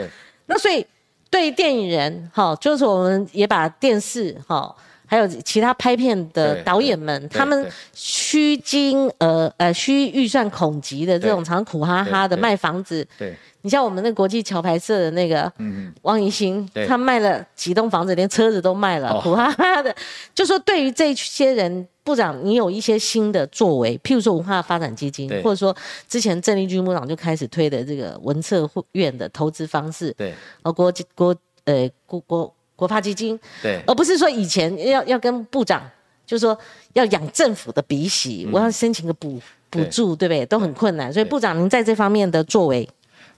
[0.46, 0.84] 那所以
[1.30, 4.74] 对电影人，哈，就是我们也把电视，哈。
[5.10, 13.08] 还有其他拍片的导演们，他们虚金额呃虚预算恐急的这种，常苦哈哈的卖房子。
[13.16, 13.34] 对，
[13.68, 15.52] 你像我们那国际桥牌社的那个
[16.04, 19.94] 汪怡兴，他卖了几栋房子，连车子都卖了，苦哈哈的。
[20.34, 25.76] 就说对于这些人，部长，你有一些新的作为，譬如说文化发展基金，或者说
[26.08, 30.10] 之前郑丽君部长就开始推的这个文策院的投资方式。
[30.16, 32.54] 对，呃，国国呃国国。
[32.78, 35.82] 国发基金，对，而不是说以前要要跟部长，
[36.24, 36.56] 就是说
[36.92, 39.36] 要养政府的鼻息，我要申请个补
[39.68, 40.46] 补助，对不对？
[40.46, 42.88] 都很困难，所以部长您在这方面的作为，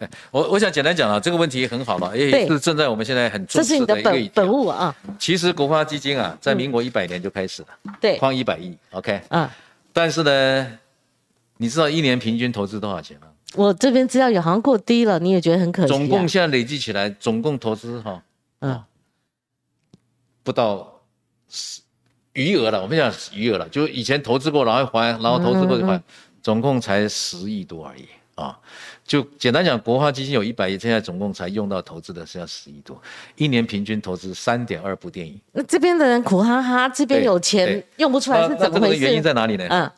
[0.31, 4.95] 我我想简单讲啊，这个问题很好了，也是正在我们现在很重视的一个本物啊。
[5.19, 7.69] 其实国发基金啊，在民国一百年就开始了，
[8.01, 9.49] 对，框一百亿，OK，嗯，
[9.93, 10.79] 但是呢，
[11.59, 13.27] 你知道一年平均投资多少钱吗？
[13.55, 15.89] 我这边资料有好像过低了，你也觉得很可惜。
[15.89, 18.23] 总共现在累计起来，总共投资哈，
[18.61, 18.83] 嗯。
[20.43, 21.01] 不到
[21.51, 21.83] 十
[22.33, 26.01] 余额了，我们讲余额了，就以前投资过，然后还，然后投资过就还，
[26.43, 28.59] 总共才十亿多而已啊。
[29.11, 33.03] 就简单讲，国花基金有一百亿，现在总共才用到投资的是要十亿多，
[33.35, 35.41] 一年平均投资三点二部电影。
[35.51, 39.01] 那这边的人苦哈哈，这边有钱用不出来是怎么回事？
[39.01, 39.67] 原因在哪里呢？
[39.69, 39.91] 嗯，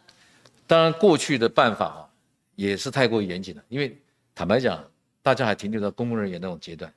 [0.66, 2.08] 当然过去的办法啊
[2.54, 3.94] 也是太过于严谨了，因为
[4.34, 4.82] 坦白讲，
[5.22, 6.90] 大家还停留在公务人员那种阶段。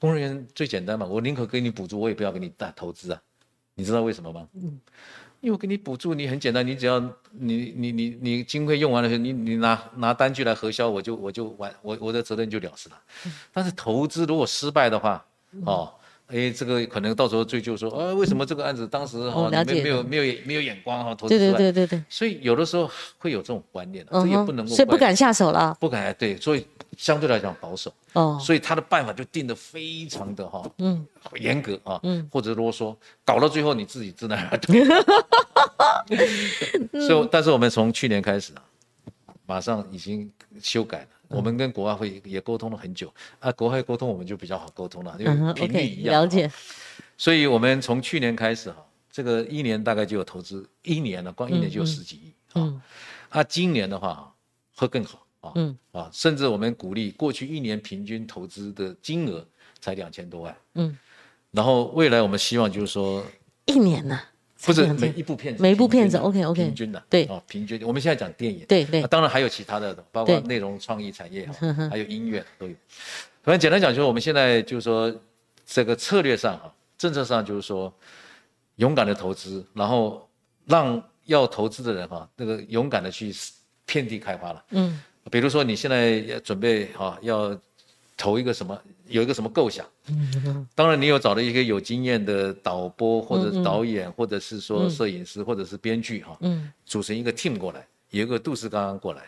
[0.00, 3.22] 公务人员最简单嘛，我宁可给你补助，我也不要给你大投资啊，
[3.76, 4.48] 你知道为什么吗？
[4.54, 4.80] 嗯，
[5.42, 7.00] 因为我给你补助，你很简单，你只要
[7.32, 12.96] 你你你你经费用完了，你你拿拿单据来核销，我就我就完，我我的责任就了事了。
[13.52, 15.26] 但是投资如果失败的话，
[15.66, 15.92] 哦，
[16.32, 26.66] 哎，这个可能到时候追究说，呃，为什么这个案子当时哦没没有没有没有眼光哈，投资对对对对对，所以有的时候会有这种观念，这也不能够，所以不敢下手了，不敢对，所以。
[26.98, 27.90] 相对来讲保守。
[28.12, 31.06] 哦，所以他的办法就定得非常的哈，嗯，
[31.40, 34.36] 严格啊，嗯，或者啰嗦，搞到最后你自己知道。
[37.08, 38.60] 所以，但是我们从去年开始啊，
[39.46, 40.30] 马上已经
[40.60, 41.06] 修改了。
[41.32, 46.22] 我们跟国外会也沟通了很久啊，国外沟通我们就比较好沟通了，因为频率一样。
[46.22, 46.50] 了解。
[47.16, 52.82] 所以我们从去年开始哈，这个一年大概就有投资，一年了，光一年就有十几亿啊。
[53.30, 54.32] 啊，今年的话
[54.76, 55.26] 会更好。
[55.42, 59.44] 啊，嗯啊，甚至我们鼓励过去一年平均投资的金额
[59.80, 60.96] 才两千多万，嗯，
[61.50, 63.26] 然后未来我们希望就是说
[63.64, 64.20] 一年呢，
[64.64, 71.48] 不是每一部片子，每一部片子，OK OK，平均的，对，啊，平均，我们现在讲电影，对对，当然还有其他的，包括内容创意产业，
[71.90, 72.74] 还有音乐都有。
[73.42, 75.12] 反正简单讲，就是我们现在就是说
[75.66, 77.92] 这个策略上哈，政策上就是说
[78.76, 80.28] 勇敢的投资，然后
[80.66, 83.34] 让要投资的人哈，那个勇敢的去
[83.84, 85.00] 遍地开花了，嗯。
[85.30, 87.56] 比如说你现在要准备哈，要
[88.22, 99.24] 投一个什么，有一个什么构想，嗯，当然你有找了一个有经验的导播或者导演，或者是说摄影师或者是编剧哈，嗯，组成一个 team 过来，有一个杜氏刚刚过来，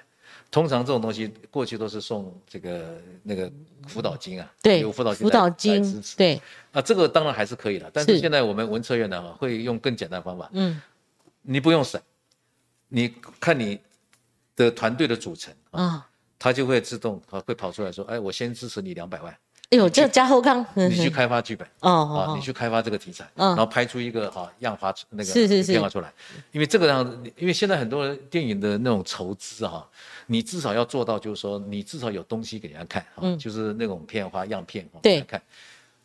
[0.49, 3.51] 通常这种东西过去都是送这个那个
[3.89, 6.41] 辅导金啊，对，有辅导辅导金支持，对，
[6.71, 10.81] 啊，这个当然还是可以的，但是现在我们文策院呢会用更简单方法，嗯，
[11.43, 12.01] 你不用审，
[12.89, 13.81] 你看你。
[14.57, 16.07] 的团队的组成啊，
[16.39, 19.37] 他就会自动啊会跑出来说，哎，我先支持你两百万。
[19.71, 26.13] 哎呦，这加厚康，你去开发剧本哦，啊，你去开发这个题材，然后拍出一个哈样发那个是是是变化出来。
[26.53, 29.89] 因为这个样，因为现在很多电影的那种筹资哈，
[30.27, 35.43] 你至少要做到就是说，你至少有东西给人家看哈，就是那种片花样片对看。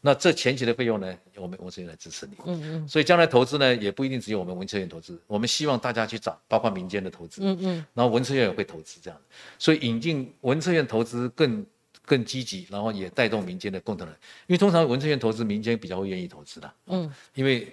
[0.02, 2.38] 那这前期的费用呢，我们文策院来支持你。
[2.46, 2.88] 嗯嗯。
[2.88, 7.42] 所以将来投资呢，也不一定只有我们文策院投资，我们希望大家去找，包括民间的投资。
[7.44, 7.86] 嗯嗯。
[7.94, 9.20] 然后文策院也会投资这样，
[9.58, 11.66] 所以引进文策院投资更
[12.06, 14.16] 更积极，然后也带动民间的共同人，
[14.48, 16.74] 因为通常文策院投资，民间比较会愿意投资的。
[16.88, 17.12] 嗯。
[17.36, 17.72] 因为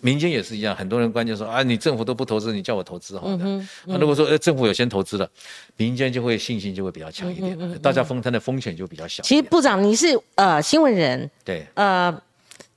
[0.00, 3.62] 民间也是一样，很多人关键说啊，你政府都不投资，你叫我投资好的。
[3.84, 5.28] 那如果说呃政府有先投资了，
[5.76, 9.22] 民间就会信心就会比较强一点，大家分摊的风险就比较小。
[9.22, 12.14] 其实部长你是呃新闻人，对，呃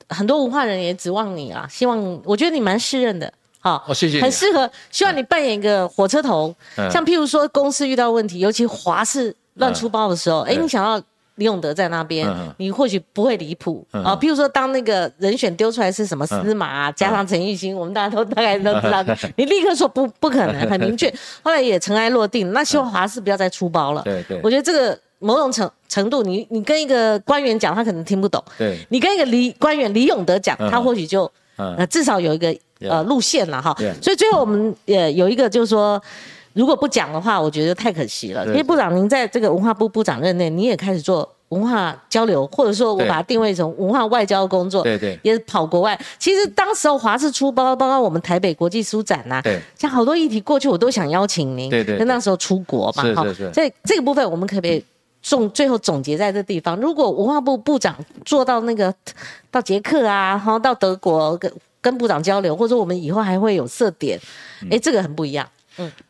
[0.10, 6.92] 很多文化人也指望你啊，希望我觉得你蛮适任的，好，哦谢谢很适合，希望你扮演一个火车头，嗯。
[6.92, 11.02] 像譬如说公司遇到问题，尤其华视乱出包的时候，哎、对你想要
[11.36, 12.28] 李永德在那边，
[12.58, 14.04] 你或许不会离谱、嗯。
[14.04, 14.16] 啊。
[14.22, 19.04] 譬如说，当那个人选丢出来是什么司马、啊加上陈玉兴，我们大家都大概都知道，
[19.36, 21.12] 你立刻说不不可能， 很明确。
[21.42, 24.02] 后来也尘埃落定，那希望华视不要再出包了。
[24.04, 24.40] 对对。
[24.44, 30.70] 我觉得这个某种程程度，你你跟一个官员讲，他可能听不懂；对，你跟一个李官员李永德讲，嗯。
[30.70, 31.32] 他或许就
[31.90, 33.76] 至少有一个呃路线了哈。
[34.02, 36.00] 所以最后我们呃有一个就是说。
[36.54, 38.45] 如果不讲的话，我觉得太可惜了。
[38.47, 45.99] 因为部长您在这个文化部部长任内，你也开始做文化交流，或者说我把它定位成文化外交工作，对对也跑国外。
[46.18, 54.84] 其实当时候华视出包，包括我们台北国际书展呐、对像好多议题过去我都想邀请您，对对那时候出国嘛，哈是是是所以这个部分我们可不可以
[55.22, 56.76] 总最后总结在这地方？
[56.80, 57.95] 如果文化部部长
[58.26, 58.93] 做到那个
[59.49, 61.51] 到捷克啊，然后到德国跟
[61.82, 64.20] 跟部长交流，或者说我们以后还会有色点，
[64.62, 65.47] 嗯哎、这个很不一样。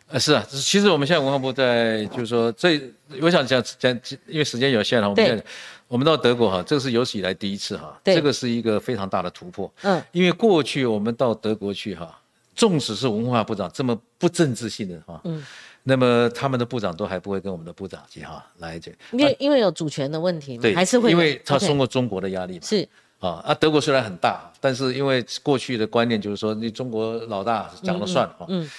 [0.07, 2.81] 呃是啊，其实我们现在文化部在就是说这，
[3.21, 3.91] 我想讲讲，
[4.27, 5.43] 因为时间有限了，我们现在
[5.87, 9.71] 我们到德国哈，这个是有史以来第一次哈，对这个是一个非常大的突破。
[9.81, 12.19] 嗯，因为过去我们到德国去哈，
[12.55, 15.43] 纵使是文化部长这么不政治性的哈，嗯，
[15.83, 22.87] 那么他们的部长都还不会跟我们的部长去哈来这，因为因为有主权的问题嘛，对，还是会因为他受过中国的压力嘛，是。
[23.19, 28.69] 啊啊，德国虽然很大，但是因为过去的观念就是说你中国老大讲了算哈，嗯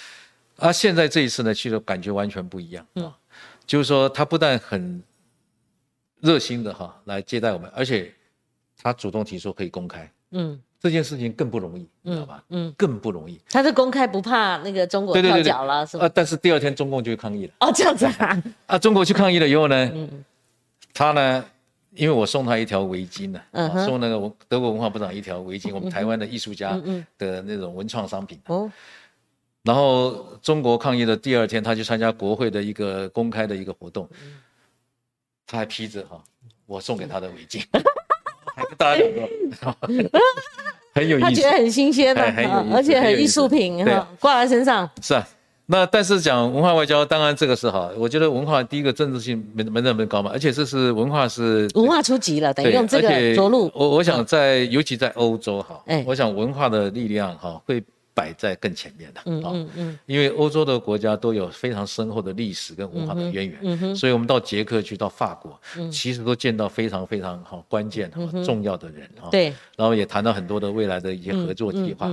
[0.57, 3.15] 啊，现在这一次呢，去的感觉完全不一样啊，
[3.65, 5.01] 就是说他不但很
[6.21, 8.13] 热心的哈来接待我们，而且
[8.81, 12.43] 他主动提出可以公开嗯这件事情更不容易，你知道吧？
[12.49, 13.39] 嗯，更不容易。
[13.49, 16.05] 他是公开不怕那个中国跳脚了，是吧？
[16.05, 20.23] 啊，但是第二天中共就去抗议了哦，这样子啊， 啊，中国去抗议了以后呢，嗯
[20.93, 21.45] 他呢。
[21.97, 23.39] 因为我送他一条围巾呢、
[23.85, 28.37] 送那个文德国文化部长一条围巾，我们台湾的艺术家嗯的那种文创商品。
[28.47, 28.69] 哦，
[29.65, 34.33] 然后中国抗议的第二天，他去参加国会的一个公开的一个活动，嗯
[35.47, 36.19] 他还披着哈
[36.65, 37.63] 我送给他的围巾，
[38.77, 39.03] 大家
[39.61, 40.09] 讲说，
[40.93, 41.51] 很有意思他觉得。
[41.51, 44.89] 很新鲜的，哎很有意思而且很艺术品对哈，挂在身上。
[45.01, 45.27] 是啊，
[45.67, 53.71] 那但是讲文化外交，当然这个是哈，我觉得文化第一个政治性没没那么高嘛，而且这是文化是文化初级了，等于，用这个着陆。
[53.75, 57.83] 我我想在，尤其在欧洲哈哎，我想文化的力量哈会
[58.15, 59.21] 摆在更前面的。
[59.25, 65.59] 嗯啊嗯嗯，因为欧洲的国家都有非常深厚的历史跟文化的渊源，所以我们到捷克去，到法国，
[65.91, 69.29] 其实都见到非常非常好关键、哈重要的人啊。
[69.29, 72.09] 对，然后也谈到很多的未来的一些合作计划。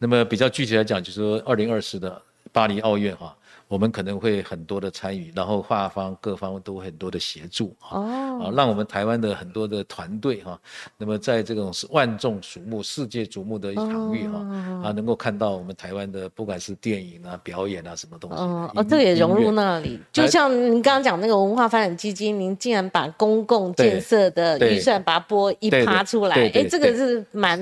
[0.00, 2.20] 那么比较具体来讲，就是说二零二四的
[2.52, 3.34] 巴黎奥运哈，
[3.66, 7.98] 我们可能会很多的参与，然后画方各方都会很多的协助哈。
[7.98, 10.60] 哦，啊，让我们台湾的很多的团队哈，
[10.98, 14.38] 那么在这种是万众瞩目、世界瞩目的场域哈，
[14.84, 19.98] 啊，能够看到我们台湾的不管是电影啊、表演啊什么东西，哦哦，这个也融入那里。
[20.12, 24.74] 就像您刚刚讲那个文化发展基金，您竟然把公共建设的对。
[24.74, 27.56] 预算把它拨一趴出来，哎，这个是蛮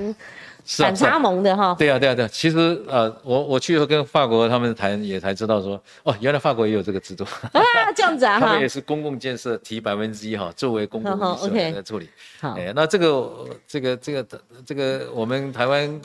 [0.64, 1.76] 是反差萌的哈。
[1.78, 7.62] 对啊、对啊、对啊、其实呃，我我去以后跟法国他们谈，也才知道说，哦，原来法国也有这个制度，啊，
[7.94, 8.72] 这样子啊哈 他们也。
[8.72, 12.08] 是公共建设提百分之一哈，作为公共好好预算 OK 来处理。
[12.40, 14.26] 好，哎，那这个这个这个
[14.64, 16.00] 这个我们台湾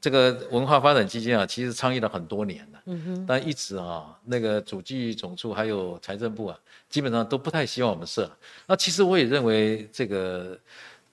[0.00, 8.30] 这个文化发展基金啊，其实倡议了很多年了，嗯哼，但一直啊，那个主计总处还有财政部啊，基本上都不太希望我们设。
[8.66, 10.58] 那其实我也认为这个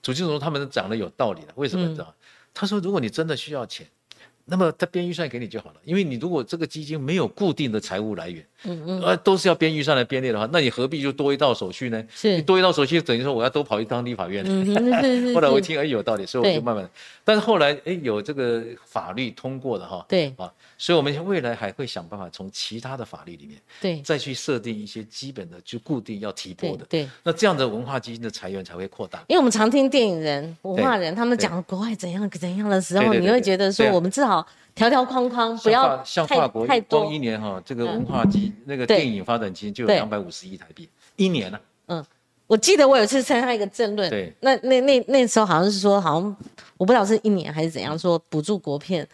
[0.01, 2.13] 主计总处他们讲的有道理的，为什么你知道？
[2.59, 3.85] 他说，如果你真的需要钱。
[4.49, 12.03] 那么他编预算给你就好了，因为你如果这个基金没有固定的财务来源，嗯嗯，呃，都是要编预算来编列的话，那你何必就多一道手续呢？
[12.13, 14.43] 是你多一道手续，等于说我要多跑一趟立法院。
[15.33, 16.89] 后来我一，听，哎，有道理，所以我就慢慢。
[17.23, 26.85] 但是后来，哎，有这个法律通过的哈，对啊，所以我们未来还会想办法从其他的法律里面对再去设定一些基本的，就固定要提拨的。
[26.89, 27.09] 对对。
[27.23, 29.23] 那这样的文化基金的财源才会扩大。
[29.27, 34.45] 因为我们常听电影人、文化人他们讲国外怎样怎样的时候，你会觉得说我们至少
[34.77, 37.17] 条条框框不要太像法国太多光一。
[37.17, 41.59] 年哈，这个文化基那个电影发展基金就有对两百五十亿台币，一年呢。
[41.87, 42.05] 嗯
[42.45, 46.37] 我记得我有一次参加一个政论，对那那那那时候好像是说，好像
[46.77, 49.05] 我不知道是一年还是怎样，说补助国片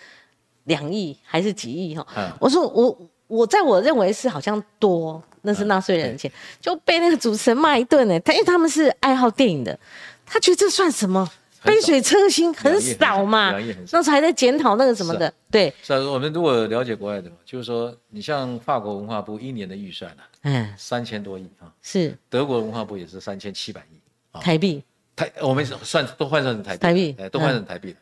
[0.66, 2.05] 两亿还是几亿哈。
[2.18, 2.95] 嗯我说我
[3.28, 8.20] 我在我认为是好像多，那是纳税人的钱，就被那个主持人骂一顿呢。
[8.20, 9.80] 他因为他们是爱好电影的，
[10.26, 11.28] 他觉得这算什么？
[11.64, 22.18] 杯水车薪很少嘛那时候还在检讨那个什么的，对，是啊，我们如果了解国外的，就是说，你像法国文化部一年的预算呢、嗯，三千多亿啊，是。
[22.30, 23.99] 德国文化部也是三千七百亿
[24.32, 24.84] 啊，台币，
[25.16, 27.16] 台我们算都换算成台币，台币。
[27.20, 27.91] 哎，都换成台币。
[27.91, 27.97] 了，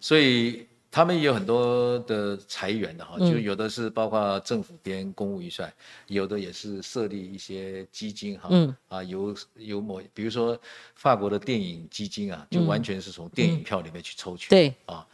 [0.00, 3.28] 所以他们也有很多的裁员的哈，嗯。
[3.28, 5.72] 就有的是包括政府编公务预算，
[6.06, 8.76] 有的也是设立一些基金哈，嗯。
[8.86, 10.56] 啊，有有某比如说
[10.94, 15.04] 法国的电影基金啊，就完全是从电影票里面去抽取，对，啊。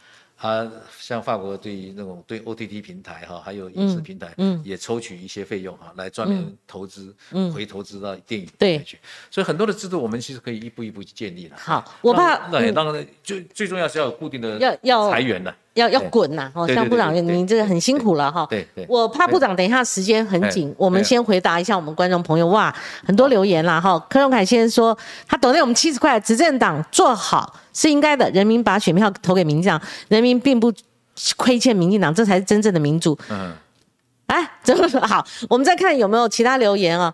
[0.41, 0.67] 啊，
[0.99, 7.15] 像法国对于那种对 OTT 平台哈，还有影视平台，嗯也抽取一些费用哈，来专门投资，
[7.53, 8.83] 回投资到电影里对。
[9.29, 11.55] 所以很多的制度，我们其实可以一步一步去建立了。
[11.57, 18.47] 好，我怕嗯那也当然最最重要是要有固定的要要裁员的，要要滚呐，哦，像部长，您这个很辛苦了哈。
[18.49, 22.47] 对对我怕部长等一下时间很紧哎，我们先回答一下我们观众朋友。
[22.47, 22.75] 哇，
[23.05, 23.99] 很多留言啦哈。
[24.09, 30.73] 柯荣凯先生说，他抖内我们七十块，执政党做好是应该的，人民把选票投给民进党，人民并不
[31.37, 33.17] 亏欠民进党，这才是真正的民主。
[33.29, 33.53] 嗯，
[34.27, 35.25] 哎，怎么说好？
[35.49, 37.13] 我们再看有没有其他留言啊？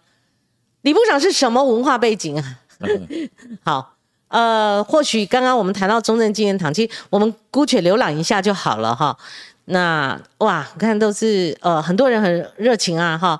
[0.82, 2.60] 李部长是什么文化背景啊？
[3.66, 3.96] 好，
[4.28, 9.18] 呃，或许刚刚我们谈到中正纪念堂，其实我们姑且浏览一下就好了哈。
[9.66, 13.40] 那哇，我看都是呃很多人很热情啊哈，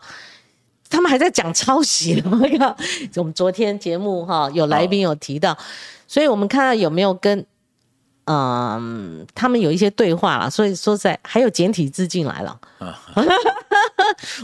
[0.90, 2.76] 他们还在讲抄袭，我靠！
[3.16, 5.58] 我们昨天节目哈有来宾有提到，
[6.08, 7.46] 所以我们看到有没有跟
[8.26, 12.60] 嗯他们有一些对话了，所以说在还有简体字进来了。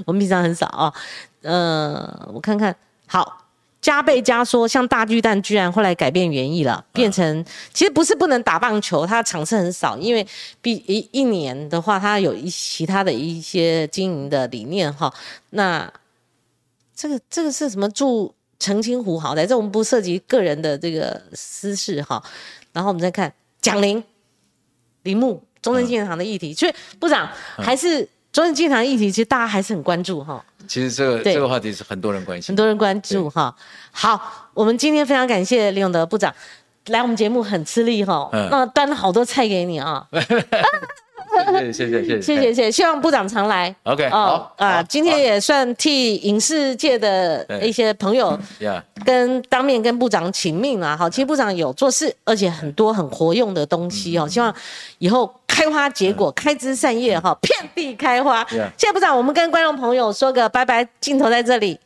[0.06, 0.94] 我们平常很少啊。
[1.42, 2.74] 呃，我看看，
[3.06, 3.46] 好，
[3.82, 10.26] 加倍加缩，像大巨蛋居然后来改变原意了，变成其实不是不能打棒球，它场次很少，因为
[10.62, 15.14] 比一一年的话，它有一其他的一些经营的理念哈。
[15.50, 15.92] 那
[17.04, 22.24] 这个这个是什么住澄清湖好歹这我们不涉及个人的这个私事哈。
[22.72, 24.02] 然后我们再看蒋玲、
[25.02, 30.42] 铃木、中正纪念堂的议题，所以部长还是中正纪念堂议题，其实大家还是很关注哈。
[30.66, 32.56] 其实这个对这个话题是很多人关心很。
[32.56, 33.54] 多人关注哈。
[33.92, 36.34] 好，我们今天非常感谢李永德部长
[36.86, 40.08] 来我们节目，很吃力哈，嗯那端了好多菜给你啊，
[41.72, 42.72] 谢谢谢谢 谢谢。
[42.72, 43.74] 希望部长常来。
[43.84, 48.38] Ok 好啊今天也算替影视界的一些朋友
[49.06, 54.54] 跟当面跟部长请命啊好其实部长有做事而且很多很活用的东西哦希望
[55.00, 58.46] 以后开花结果开枝散叶哈遍地开花。
[58.50, 61.80] 谢谢部长我们跟观众朋友说个拜拜镜头在这里。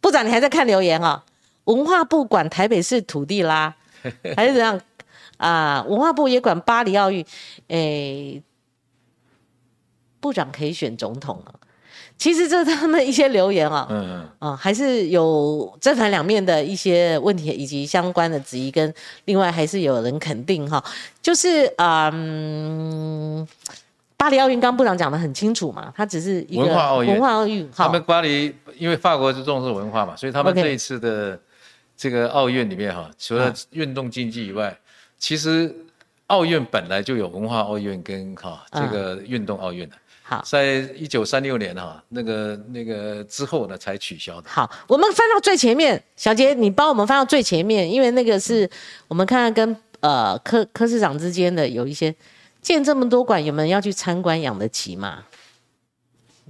[0.00, 1.22] 部长你还在看留言啊
[1.64, 3.74] 文化部管台北市土地啦
[4.36, 4.80] 还是怎样？
[5.38, 7.24] 啊文化部也管巴黎奥运
[7.68, 8.40] 哎
[10.26, 11.54] 部长可以选总统啊。
[12.18, 14.08] 其实这是他们一些留言啊，嗯
[14.40, 18.92] 嗯，啊、还是有正反两面的一些问题以及相关的质疑，跟
[19.26, 20.82] 另外还是有人肯定哈，
[21.20, 23.46] 就是啊嗯，
[24.16, 27.12] 巴黎奥运刚刚部长讲的很清楚嘛，他只是一个文化奥运。
[27.12, 31.38] 文化奥运，好他们巴黎因为法国是重视文化嘛，所以他们这一次的
[31.98, 34.74] 这个奥运里面哈，除了运动竞技以外，
[35.18, 35.70] 其实
[36.28, 39.96] 奥运本来就有文化奥运跟哈这个运动奥运的。
[40.28, 40.42] 好。
[40.44, 44.48] 在一九三六年哈，那个那个之后呢，才取消的。
[44.50, 48.68] 好，我们翻到最前面，小杰，你帮我们翻到最前面，因为那个是
[49.06, 52.12] 我们看看跟呃科科市长之间的有一些
[52.60, 55.24] 建这么多馆，有没有人要去参观养得起嘛？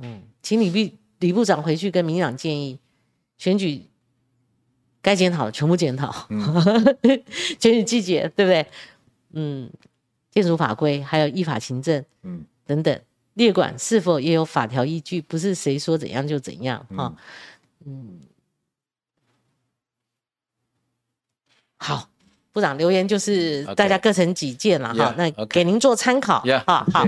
[0.01, 2.79] 嗯，请李部李部长回去跟民进党建议，
[3.37, 3.83] 选举
[5.03, 6.29] 该检讨的全部检讨，
[7.61, 8.67] 选举季节对不对？
[9.33, 9.71] 嗯，
[10.31, 13.01] 建筑法规还有依法行政，嗯嗯等等，
[13.37, 15.21] 列管是否也有法条依据？
[15.21, 17.15] 不是谁说怎样就怎样哈。
[17.85, 18.19] 嗯，
[21.77, 22.09] 好，
[22.51, 25.15] 部长留言就是大家各成己见了哈。
[25.19, 26.87] 那给您做参考哈。
[26.91, 27.07] 好，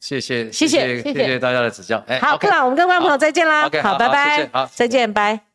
[0.00, 1.98] 谢谢，谢谢，谢谢大家的指教。
[2.20, 3.62] 好，部长，我们跟观众朋友再见啦。
[3.82, 5.49] 好，拜拜，好，再见，拜。